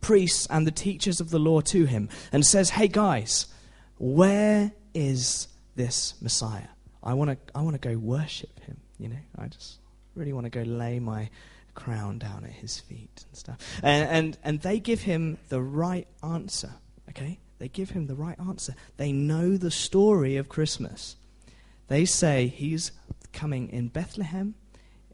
priests 0.00 0.46
and 0.50 0.66
the 0.66 0.72
teachers 0.72 1.20
of 1.20 1.30
the 1.30 1.38
law 1.38 1.60
to 1.60 1.84
him 1.84 2.08
and 2.32 2.44
says, 2.44 2.70
Hey 2.70 2.88
guys, 2.88 3.46
where 3.98 4.72
is 4.94 5.48
this 5.76 6.14
Messiah? 6.20 6.68
I 7.02 7.14
want 7.14 7.30
to 7.30 7.38
I 7.54 7.62
want 7.62 7.80
to 7.80 7.88
go 7.88 7.96
worship 7.96 8.60
him, 8.60 8.78
you 8.98 9.08
know. 9.08 9.16
I 9.38 9.46
just 9.46 9.78
really 10.14 10.32
want 10.32 10.44
to 10.44 10.50
go 10.50 10.62
lay 10.62 10.98
my 11.00 11.30
crown 11.74 12.18
down 12.18 12.44
at 12.44 12.50
his 12.50 12.78
feet 12.78 13.24
and 13.26 13.36
stuff. 13.36 13.58
And, 13.82 14.08
and 14.08 14.38
and 14.42 14.60
they 14.60 14.80
give 14.80 15.00
him 15.00 15.38
the 15.48 15.62
right 15.62 16.06
answer, 16.22 16.72
okay? 17.08 17.38
They 17.58 17.68
give 17.68 17.90
him 17.90 18.06
the 18.06 18.14
right 18.14 18.38
answer. 18.40 18.74
They 18.96 19.12
know 19.12 19.56
the 19.56 19.70
story 19.70 20.36
of 20.36 20.48
Christmas. 20.48 21.16
They 21.88 22.04
say 22.04 22.46
he's 22.46 22.92
coming 23.32 23.68
in 23.70 23.88
Bethlehem 23.88 24.54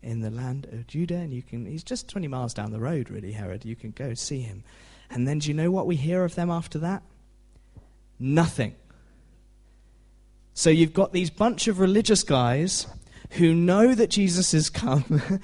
in 0.03 0.21
the 0.21 0.31
land 0.31 0.67
of 0.73 0.87
Judah, 0.87 1.17
and 1.17 1.33
you 1.33 1.43
can, 1.43 1.67
he's 1.67 1.85
just 1.85 2.09
20 2.09 2.29
miles 2.29 2.55
down 2.55 2.71
the 2.71 2.81
road, 2.81 3.11
really, 3.11 3.33
Herod. 3.33 3.65
You 3.65 3.77
can 3.77 3.91
go 3.91 4.15
see 4.15 4.41
him. 4.41 4.65
And 5.11 5.27
then 5.27 5.39
do 5.39 5.49
you 5.49 5.55
know 5.55 5.71
what 5.71 5.87
we 5.87 5.97
hear 5.97 6.25
of 6.25 6.35
them 6.35 6.51
after 6.51 6.79
that? 6.81 7.03
Nothing. 8.19 8.75
So 10.55 10.71
you've 10.71 10.95
got 10.95 11.13
these 11.13 11.31
bunch 11.31 11.69
of 11.69 11.81
religious 11.81 12.23
guys 12.23 12.87
who 13.33 13.55
know 13.55 13.95
that 13.95 14.11
Jesus 14.11 14.53
has 14.53 14.71
come, 14.71 15.03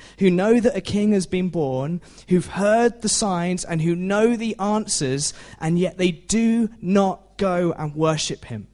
who 0.19 0.31
know 0.31 0.61
that 0.61 0.77
a 0.77 0.81
king 0.81 1.13
has 1.13 1.27
been 1.27 1.49
born, 1.49 2.01
who've 2.29 2.47
heard 2.47 3.03
the 3.03 3.09
signs 3.09 3.65
and 3.65 3.83
who 3.83 3.95
know 3.95 4.37
the 4.37 4.57
answers, 4.59 5.35
and 5.61 5.79
yet 5.79 5.99
they 5.99 6.13
do 6.13 6.71
not 6.81 7.37
go 7.37 7.73
and 7.73 7.95
worship 7.95 8.47
him. 8.47 8.69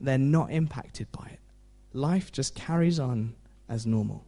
They're 0.00 0.18
not 0.18 0.50
impacted 0.50 1.10
by 1.12 1.26
it. 1.32 1.40
life 1.92 2.32
just 2.32 2.54
carries 2.54 2.98
on 2.98 3.34
as 3.68 3.86
normal. 3.86 4.24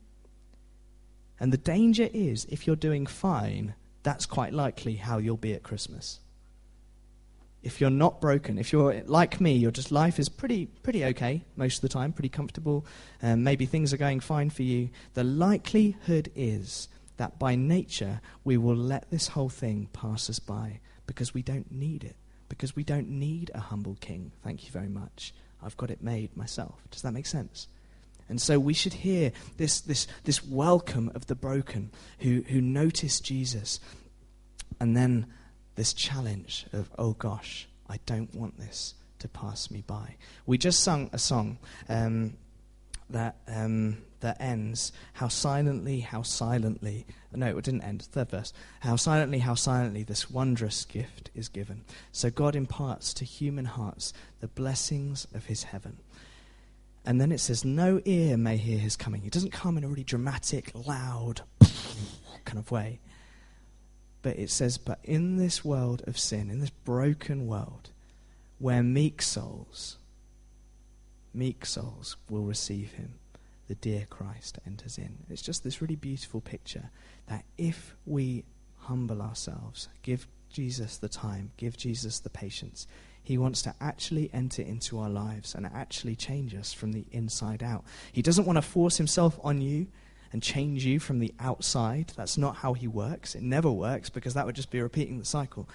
And 1.39 1.53
the 1.53 1.59
danger 1.59 2.09
is, 2.13 2.47
if 2.47 2.67
you're 2.67 2.77
doing 2.77 3.07
fine, 3.07 3.75
that's 4.03 4.27
quite 4.27 4.53
likely 4.53 4.97
how 4.97 5.19
you'll 5.19 5.37
be 5.37 5.55
at 5.55 5.63
Christmas. 5.63 6.21
If 7.63 7.81
you're 7.81 7.91
not 7.91 8.21
broken, 8.21 8.59
if 8.59 8.73
you're 8.73 9.03
like 9.07 9.41
me, 9.41 9.55
your 9.55 9.73
just 9.73 9.91
life 9.91 10.21
is 10.21 10.29
pretty 10.29 10.67
pretty 10.67 11.05
okay 11.07 11.43
most 11.57 11.79
of 11.79 11.83
the 11.83 11.89
time, 11.89 12.13
pretty 12.13 12.29
comfortable, 12.29 12.87
and 13.21 13.43
maybe 13.43 13.67
things 13.67 13.93
are 13.93 13.97
going 13.97 14.21
fine 14.21 14.51
for 14.51 14.63
you. 14.63 14.91
The 15.15 15.25
likelihood 15.25 16.31
is 16.37 16.89
that 17.17 17.39
by 17.39 17.57
nature 17.57 18.21
we 18.45 18.57
will 18.57 18.77
let 18.77 19.11
this 19.11 19.29
whole 19.29 19.49
thing 19.49 19.89
pass 19.93 20.31
us 20.31 20.39
by 20.39 20.81
because 21.07 21.35
we 21.35 21.43
don't 21.43 21.73
need 21.73 22.05
it, 22.05 22.15
because 22.49 22.77
we 22.77 22.85
don't 22.85 23.09
need 23.09 23.51
a 23.53 23.61
humble 23.61 23.97
king. 24.01 24.31
Thank 24.45 24.65
you 24.65 24.71
very 24.71 24.89
much. 24.89 25.35
I've 25.61 25.77
got 25.77 25.91
it 25.91 26.03
made 26.03 26.37
myself. 26.37 26.87
Does 26.91 27.03
that 27.03 27.13
make 27.13 27.27
sense? 27.27 27.67
And 28.29 28.41
so 28.41 28.59
we 28.59 28.75
should 28.75 28.95
hear 28.95 29.33
this, 29.57 29.81
this, 29.81 30.07
this 30.25 30.45
welcome 30.45 31.11
of 31.15 31.27
the 31.27 31.35
broken 31.35 31.91
who, 32.19 32.43
who 32.49 32.61
notice 32.61 33.21
Jesus. 33.21 33.79
And 34.81 34.97
then 34.97 35.27
this 35.77 35.93
challenge 35.93 36.67
of, 36.73 36.91
oh 36.99 37.13
gosh, 37.13 37.69
I 37.89 37.99
don't 38.07 38.35
want 38.35 38.59
this 38.59 38.95
to 39.21 39.29
pass 39.29 39.71
me 39.71 39.83
by. 39.87 40.17
We 40.45 40.59
just 40.59 40.81
sung 40.81 41.09
a 41.13 41.19
song 41.19 41.59
um, 41.89 42.37
that, 43.11 43.37
um, 43.47 43.99
that 44.21 44.41
ends, 44.41 44.93
How 45.15 45.29
silently, 45.29 46.01
how 46.01 46.23
silently. 46.23 47.07
No, 47.33 47.57
it 47.57 47.65
didn't 47.65 47.83
end. 47.83 48.03
Third 48.03 48.31
verse. 48.31 48.53
How 48.81 48.97
silently, 48.97 49.39
how 49.39 49.55
silently 49.55 50.03
this 50.03 50.31
wondrous 50.31 50.85
gift 50.85 51.31
is 51.35 51.49
given. 51.49 51.85
So 52.13 52.31
God 52.31 52.57
imparts 52.57 53.15
to 53.15 53.25
human 53.25 53.67
hearts 53.67 54.13
the 54.41 54.49
blessings 54.49 55.27
of 55.35 55.47
his 55.47 55.65
heaven. 55.65 55.99
And 57.07 57.21
then 57.21 57.31
it 57.31 57.39
says, 57.39 57.65
No 57.65 58.01
ear 58.05 58.37
may 58.37 58.57
hear 58.57 58.79
his 58.79 58.97
coming. 58.97 59.23
He 59.23 59.31
doesn't 59.31 59.53
come 59.53 59.79
in 59.79 59.85
a 59.85 59.89
really 59.89 60.03
dramatic, 60.03 60.73
loud 60.75 61.43
kind 62.45 62.59
of 62.59 62.71
way. 62.73 62.99
But 64.23 64.39
it 64.39 64.51
says, 64.51 64.77
But 64.77 64.99
in 65.05 65.37
this 65.37 65.65
world 65.65 66.03
of 66.09 66.19
sin, 66.19 66.51
in 66.51 66.59
this 66.59 66.71
broken 66.71 67.47
world, 67.47 67.91
where 68.59 68.83
meek 68.83 69.23
souls, 69.23 69.99
meek 71.33 71.65
souls 71.65 72.17
will 72.29 72.43
receive 72.43 72.93
him, 72.95 73.15
the 73.69 73.77
dear 73.77 74.07
Christ 74.11 74.59
enters 74.67 74.99
in. 74.99 75.19
It's 75.31 75.43
just 75.43 75.63
this 75.63 75.81
really 75.81 75.97
beautiful 75.97 76.41
picture 76.41 76.91
that 77.29 77.45
if 77.57 77.95
we 78.05 78.45
humble 78.79 79.23
ourselves, 79.23 79.89
give 80.03 80.27
Jesus 80.51 80.99
the 80.99 81.09
time, 81.09 81.53
give 81.57 81.77
Jesus 81.77 82.19
the 82.19 82.31
patience, 82.31 82.89
he 83.27 83.37
wants 83.37 83.61
to 83.63 83.75
actually 83.81 84.31
enter 84.33 84.63
into 84.63 85.01
our 85.01 85.11
lives 85.11 85.57
and 85.57 85.67
actually 85.67 86.15
change 86.15 86.55
us 86.55 86.73
from 86.73 86.93
the 86.93 87.05
inside 87.11 87.61
out. 87.61 87.83
He 88.13 88.23
doesn't 88.23 88.45
want 88.45 88.57
to 88.57 88.63
force 88.63 88.99
himself 88.99 89.37
on 89.43 89.61
you 89.61 89.89
and 90.33 90.41
change 90.41 90.85
you 90.85 91.01
from 91.01 91.19
the 91.19 91.35
outside. 91.41 92.13
That's 92.17 92.39
not 92.39 92.59
how 92.59 92.75
he 92.75 92.87
works. 92.87 93.35
It 93.35 93.43
never 93.43 93.69
works 93.69 94.11
because 94.11 94.35
that 94.35 94.47
would 94.47 94.55
just 94.55 94.71
be 94.71 94.81
repeating 94.81 95.19
the 95.19 95.25
cycle. 95.25 95.69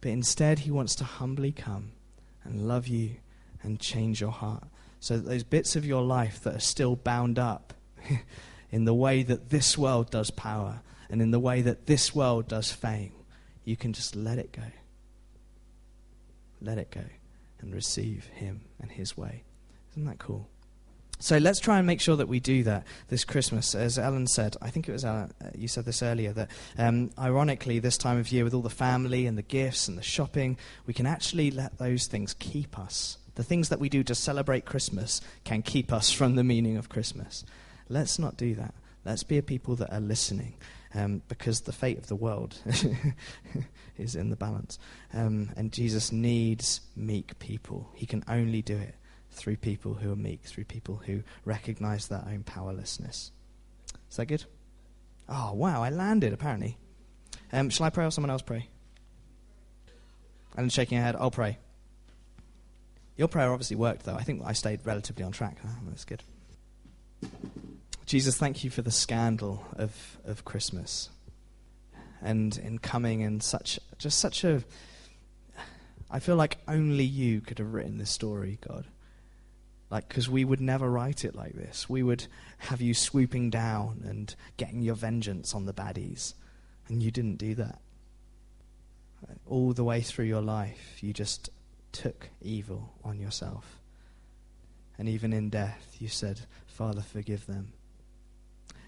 But 0.00 0.12
instead, 0.12 0.60
he 0.60 0.70
wants 0.70 0.94
to 0.94 1.04
humbly 1.04 1.52
come 1.52 1.92
and 2.44 2.66
love 2.66 2.88
you 2.88 3.16
and 3.62 3.78
change 3.78 4.22
your 4.22 4.32
heart 4.32 4.64
so 4.98 5.18
that 5.18 5.28
those 5.28 5.44
bits 5.44 5.76
of 5.76 5.84
your 5.84 6.02
life 6.02 6.42
that 6.44 6.56
are 6.56 6.60
still 6.60 6.96
bound 6.96 7.38
up 7.38 7.74
in 8.70 8.86
the 8.86 8.94
way 8.94 9.22
that 9.22 9.50
this 9.50 9.76
world 9.76 10.10
does 10.10 10.30
power 10.30 10.80
and 11.10 11.20
in 11.20 11.30
the 11.30 11.40
way 11.40 11.60
that 11.60 11.84
this 11.84 12.14
world 12.14 12.48
does 12.48 12.72
fame, 12.72 13.12
you 13.66 13.76
can 13.76 13.92
just 13.92 14.16
let 14.16 14.38
it 14.38 14.50
go 14.50 14.62
let 16.60 16.78
it 16.78 16.90
go 16.90 17.04
and 17.60 17.74
receive 17.74 18.26
Him 18.26 18.62
and 18.80 18.90
His 18.90 19.16
way. 19.16 19.44
Isn't 19.92 20.06
that 20.06 20.18
cool? 20.18 20.48
So 21.18 21.38
let's 21.38 21.60
try 21.60 21.78
and 21.78 21.86
make 21.86 22.00
sure 22.00 22.16
that 22.16 22.28
we 22.28 22.40
do 22.40 22.62
that 22.64 22.86
this 23.08 23.24
Christmas. 23.24 23.74
As 23.74 23.98
Ellen 23.98 24.26
said, 24.26 24.56
I 24.60 24.68
think 24.68 24.86
it 24.88 24.92
was 24.92 25.04
Ellen, 25.04 25.32
uh, 25.42 25.48
you 25.54 25.66
said 25.66 25.86
this 25.86 26.02
earlier, 26.02 26.32
that 26.34 26.50
um, 26.76 27.10
ironically, 27.18 27.78
this 27.78 27.96
time 27.96 28.18
of 28.18 28.30
year 28.30 28.44
with 28.44 28.52
all 28.52 28.60
the 28.60 28.68
family 28.68 29.26
and 29.26 29.38
the 29.38 29.42
gifts 29.42 29.88
and 29.88 29.96
the 29.96 30.02
shopping, 30.02 30.58
we 30.84 30.92
can 30.92 31.06
actually 31.06 31.50
let 31.50 31.78
those 31.78 32.06
things 32.06 32.34
keep 32.34 32.78
us. 32.78 33.16
The 33.34 33.44
things 33.44 33.70
that 33.70 33.80
we 33.80 33.88
do 33.88 34.02
to 34.04 34.14
celebrate 34.14 34.66
Christmas 34.66 35.22
can 35.44 35.62
keep 35.62 35.92
us 35.92 36.10
from 36.10 36.36
the 36.36 36.44
meaning 36.44 36.76
of 36.76 36.90
Christmas. 36.90 37.44
Let's 37.88 38.18
not 38.18 38.36
do 38.36 38.54
that. 38.56 38.74
Let's 39.04 39.22
be 39.22 39.38
a 39.38 39.42
people 39.42 39.76
that 39.76 39.92
are 39.92 40.00
listening 40.00 40.54
um, 40.96 41.22
because 41.28 41.60
the 41.60 41.72
fate 41.72 41.98
of 41.98 42.06
the 42.06 42.16
world 42.16 42.58
is 43.98 44.16
in 44.16 44.30
the 44.30 44.36
balance. 44.36 44.78
Um, 45.12 45.50
and 45.56 45.70
Jesus 45.70 46.10
needs 46.10 46.80
meek 46.96 47.38
people. 47.38 47.90
He 47.94 48.06
can 48.06 48.24
only 48.26 48.62
do 48.62 48.76
it 48.76 48.94
through 49.30 49.56
people 49.56 49.94
who 49.94 50.10
are 50.10 50.16
meek, 50.16 50.42
through 50.44 50.64
people 50.64 50.96
who 50.96 51.22
recognize 51.44 52.08
their 52.08 52.24
own 52.26 52.42
powerlessness. 52.44 53.30
Is 54.10 54.16
that 54.16 54.26
good? 54.26 54.44
Oh, 55.28 55.52
wow, 55.52 55.82
I 55.82 55.90
landed 55.90 56.32
apparently. 56.32 56.78
Um, 57.52 57.68
shall 57.68 57.86
I 57.86 57.90
pray 57.90 58.06
or 58.06 58.10
someone 58.10 58.30
else 58.30 58.42
pray? 58.42 58.68
And 60.56 60.72
shaking 60.72 60.96
her 60.96 61.04
head, 61.04 61.16
I'll 61.16 61.30
pray. 61.30 61.58
Your 63.16 63.28
prayer 63.28 63.52
obviously 63.52 63.76
worked, 63.76 64.04
though. 64.04 64.14
I 64.14 64.22
think 64.22 64.42
I 64.44 64.52
stayed 64.52 64.80
relatively 64.84 65.24
on 65.24 65.32
track. 65.32 65.58
Oh, 65.64 65.70
that's 65.88 66.04
good. 66.04 66.22
Jesus, 68.06 68.36
thank 68.36 68.62
you 68.62 68.70
for 68.70 68.82
the 68.82 68.90
scandal 68.90 69.64
of, 69.76 70.18
of 70.24 70.44
Christmas 70.44 71.10
and 72.22 72.56
in 72.58 72.78
coming 72.78 73.20
in 73.20 73.40
such 73.40 73.78
just 73.98 74.18
such 74.18 74.42
a 74.42 74.64
I 76.10 76.20
feel 76.20 76.36
like 76.36 76.58
only 76.68 77.04
you 77.04 77.40
could 77.40 77.58
have 77.58 77.74
written 77.74 77.98
this 77.98 78.10
story, 78.10 78.58
God. 78.66 78.86
Like, 79.90 80.08
because 80.08 80.28
we 80.28 80.44
would 80.44 80.60
never 80.60 80.88
write 80.88 81.24
it 81.24 81.34
like 81.34 81.54
this. 81.54 81.88
We 81.88 82.02
would 82.02 82.26
have 82.58 82.80
you 82.80 82.94
swooping 82.94 83.50
down 83.50 84.02
and 84.06 84.34
getting 84.56 84.82
your 84.82 84.94
vengeance 84.94 85.52
on 85.52 85.66
the 85.66 85.74
baddies. 85.74 86.34
And 86.88 87.02
you 87.02 87.10
didn't 87.10 87.36
do 87.36 87.56
that. 87.56 87.80
All 89.46 89.72
the 89.72 89.84
way 89.84 90.00
through 90.00 90.26
your 90.26 90.42
life, 90.42 90.98
you 91.00 91.12
just 91.12 91.50
took 91.90 92.28
evil 92.40 92.94
on 93.04 93.18
yourself. 93.18 93.80
And 94.98 95.08
even 95.08 95.32
in 95.32 95.50
death, 95.50 95.96
you 95.98 96.08
said, 96.08 96.40
Father, 96.66 97.02
forgive 97.02 97.46
them. 97.46 97.72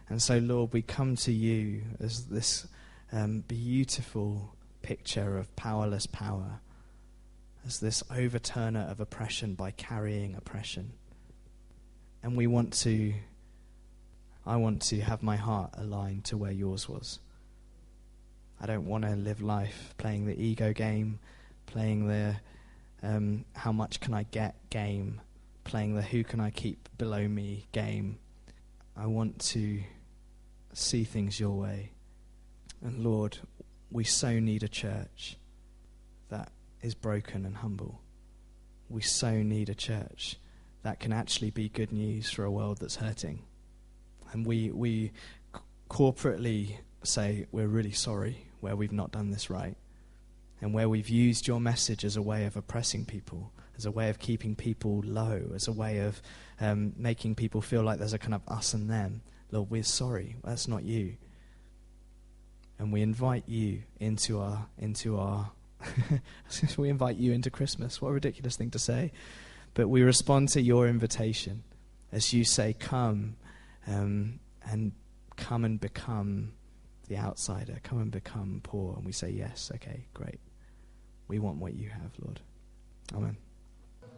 And 0.09 0.23
so, 0.23 0.39
Lord, 0.39 0.73
we 0.73 0.83
come 0.83 1.17
to 1.17 1.33
you 1.33 1.83
as 2.01 2.27
this 2.27 2.67
um, 3.13 3.41
beautiful 3.47 4.55
picture 4.83 5.37
of 5.37 5.55
powerless 5.55 6.07
power, 6.07 6.61
as 7.67 7.81
this 7.81 8.03
overturner 8.05 8.91
of 8.91 9.01
oppression 9.01 9.55
by 9.55 9.71
carrying 9.73 10.35
oppression. 10.35 10.93
And 12.23 12.37
we 12.37 12.47
want 12.47 12.73
to, 12.75 13.13
I 14.47 14.57
want 14.57 14.83
to 14.83 15.01
have 15.01 15.23
my 15.23 15.37
heart 15.37 15.71
aligned 15.75 16.25
to 16.27 16.37
where 16.37 16.53
yours 16.53 16.89
was. 16.89 17.19
I 18.61 18.67
don't 18.67 18.87
want 18.87 19.05
to 19.05 19.15
live 19.15 19.41
life 19.41 19.95
playing 19.99 20.27
the 20.27 20.41
ego 20.43 20.73
game, 20.73 21.21
playing 21.67 22.09
the 22.09 22.37
um, 23.03 23.45
how 23.55 23.71
much 23.71 24.01
can 24.01 24.15
I 24.15 24.25
get 24.25 24.57
game, 24.71 25.21
playing 25.65 25.95
the 25.95 26.03
who 26.03 26.25
can 26.25 26.41
I 26.41 26.51
keep 26.51 26.89
below 26.99 27.29
me 27.29 27.67
game. 27.73 28.19
I 28.97 29.07
want 29.07 29.39
to 29.51 29.81
see 30.81 31.05
things 31.05 31.39
your 31.41 31.51
way. 31.51 31.93
And 32.83 33.05
Lord, 33.05 33.39
we 33.91 34.05
so 34.05 34.39
need 34.39 34.63
a 34.63 34.69
church 34.69 35.37
that 36.29 36.53
is 36.83 36.95
broken 36.95 37.45
and 37.45 37.57
humble. 37.57 38.01
We 38.89 39.03
so 39.03 39.43
need 39.43 39.69
a 39.69 39.75
church 39.75 40.37
that 40.83 41.01
can 41.01 41.13
actually 41.13 41.51
be 41.51 41.69
good 41.69 41.93
news 41.93 42.31
for 42.31 42.45
a 42.45 42.51
world 42.51 42.79
that's 42.79 42.97
hurting. 42.97 43.43
And 44.33 44.47
we, 44.47 44.71
we 44.71 45.13
corporately 45.91 46.77
say 47.03 47.47
we're 47.51 47.67
really 47.67 47.93
sorry 47.93 48.47
where 48.61 48.77
we've 48.77 48.93
not 48.93 49.13
done 49.13 49.31
this 49.31 49.51
right 49.51 49.77
and 50.61 50.75
where 50.75 50.89
we've 50.89 51.09
used 51.09 51.47
your 51.47 51.61
message 51.61 52.05
as 52.05 52.17
a 52.17 52.23
way 52.23 52.45
of 52.45 52.57
oppressing 52.57 53.05
people, 53.05 53.53
as 53.77 53.87
a 53.87 53.91
way 53.91 54.11
of 54.11 54.19
keeping 54.19 54.57
people 54.57 55.03
low, 55.05 55.51
as 55.55 55.69
a 55.69 55.73
way 55.73 55.99
of 55.99 56.21
um, 56.61 56.93
making 56.97 57.35
people 57.35 57.61
feel 57.61 57.83
like 57.83 57.99
there's 57.99 58.13
a 58.13 58.19
kind 58.19 58.35
of 58.35 58.43
us 58.49 58.75
and 58.75 58.91
them. 58.91 59.23
Lord, 59.51 59.71
we're 59.71 59.83
sorry. 59.83 60.37
That's 60.45 60.69
not 60.69 60.85
you. 60.85 61.17
And 62.79 62.93
we 62.93 63.03
invite 63.03 63.49
you 63.49 63.83
into 63.99 64.41
our 64.41 64.67
into 64.79 65.19
our 65.19 65.51
we 66.77 66.89
invite 66.89 67.17
you 67.17 67.33
into 67.33 67.51
Christmas. 67.51 68.01
What 68.01 68.11
a 68.11 68.13
ridiculous 68.13 68.57
thing 68.57 68.71
to 68.71 68.79
say. 68.79 69.13
But 69.75 69.89
we 69.89 70.03
respond 70.03 70.49
to 70.51 70.61
your 70.61 70.89
invitation 70.89 71.65
as 72.13 72.33
you 72.33 72.45
say, 72.45 72.75
Come 72.79 73.37
um, 73.87 74.41
and 74.69 74.93
come 75.37 75.65
and 75.65 75.81
become 75.81 76.53
the 77.09 77.19
outsider. 77.19 77.79
Come 77.83 78.01
and 78.01 78.11
become 78.11 78.61
poor. 78.63 78.95
And 78.97 79.05
we 79.05 79.13
say, 79.13 79.31
Yes, 79.31 79.71
okay, 79.75 80.07
great. 80.15 80.41
We 81.27 81.39
want 81.39 81.59
what 81.59 81.75
you 81.75 81.91
have, 81.91 82.13
Lord. 82.19 82.41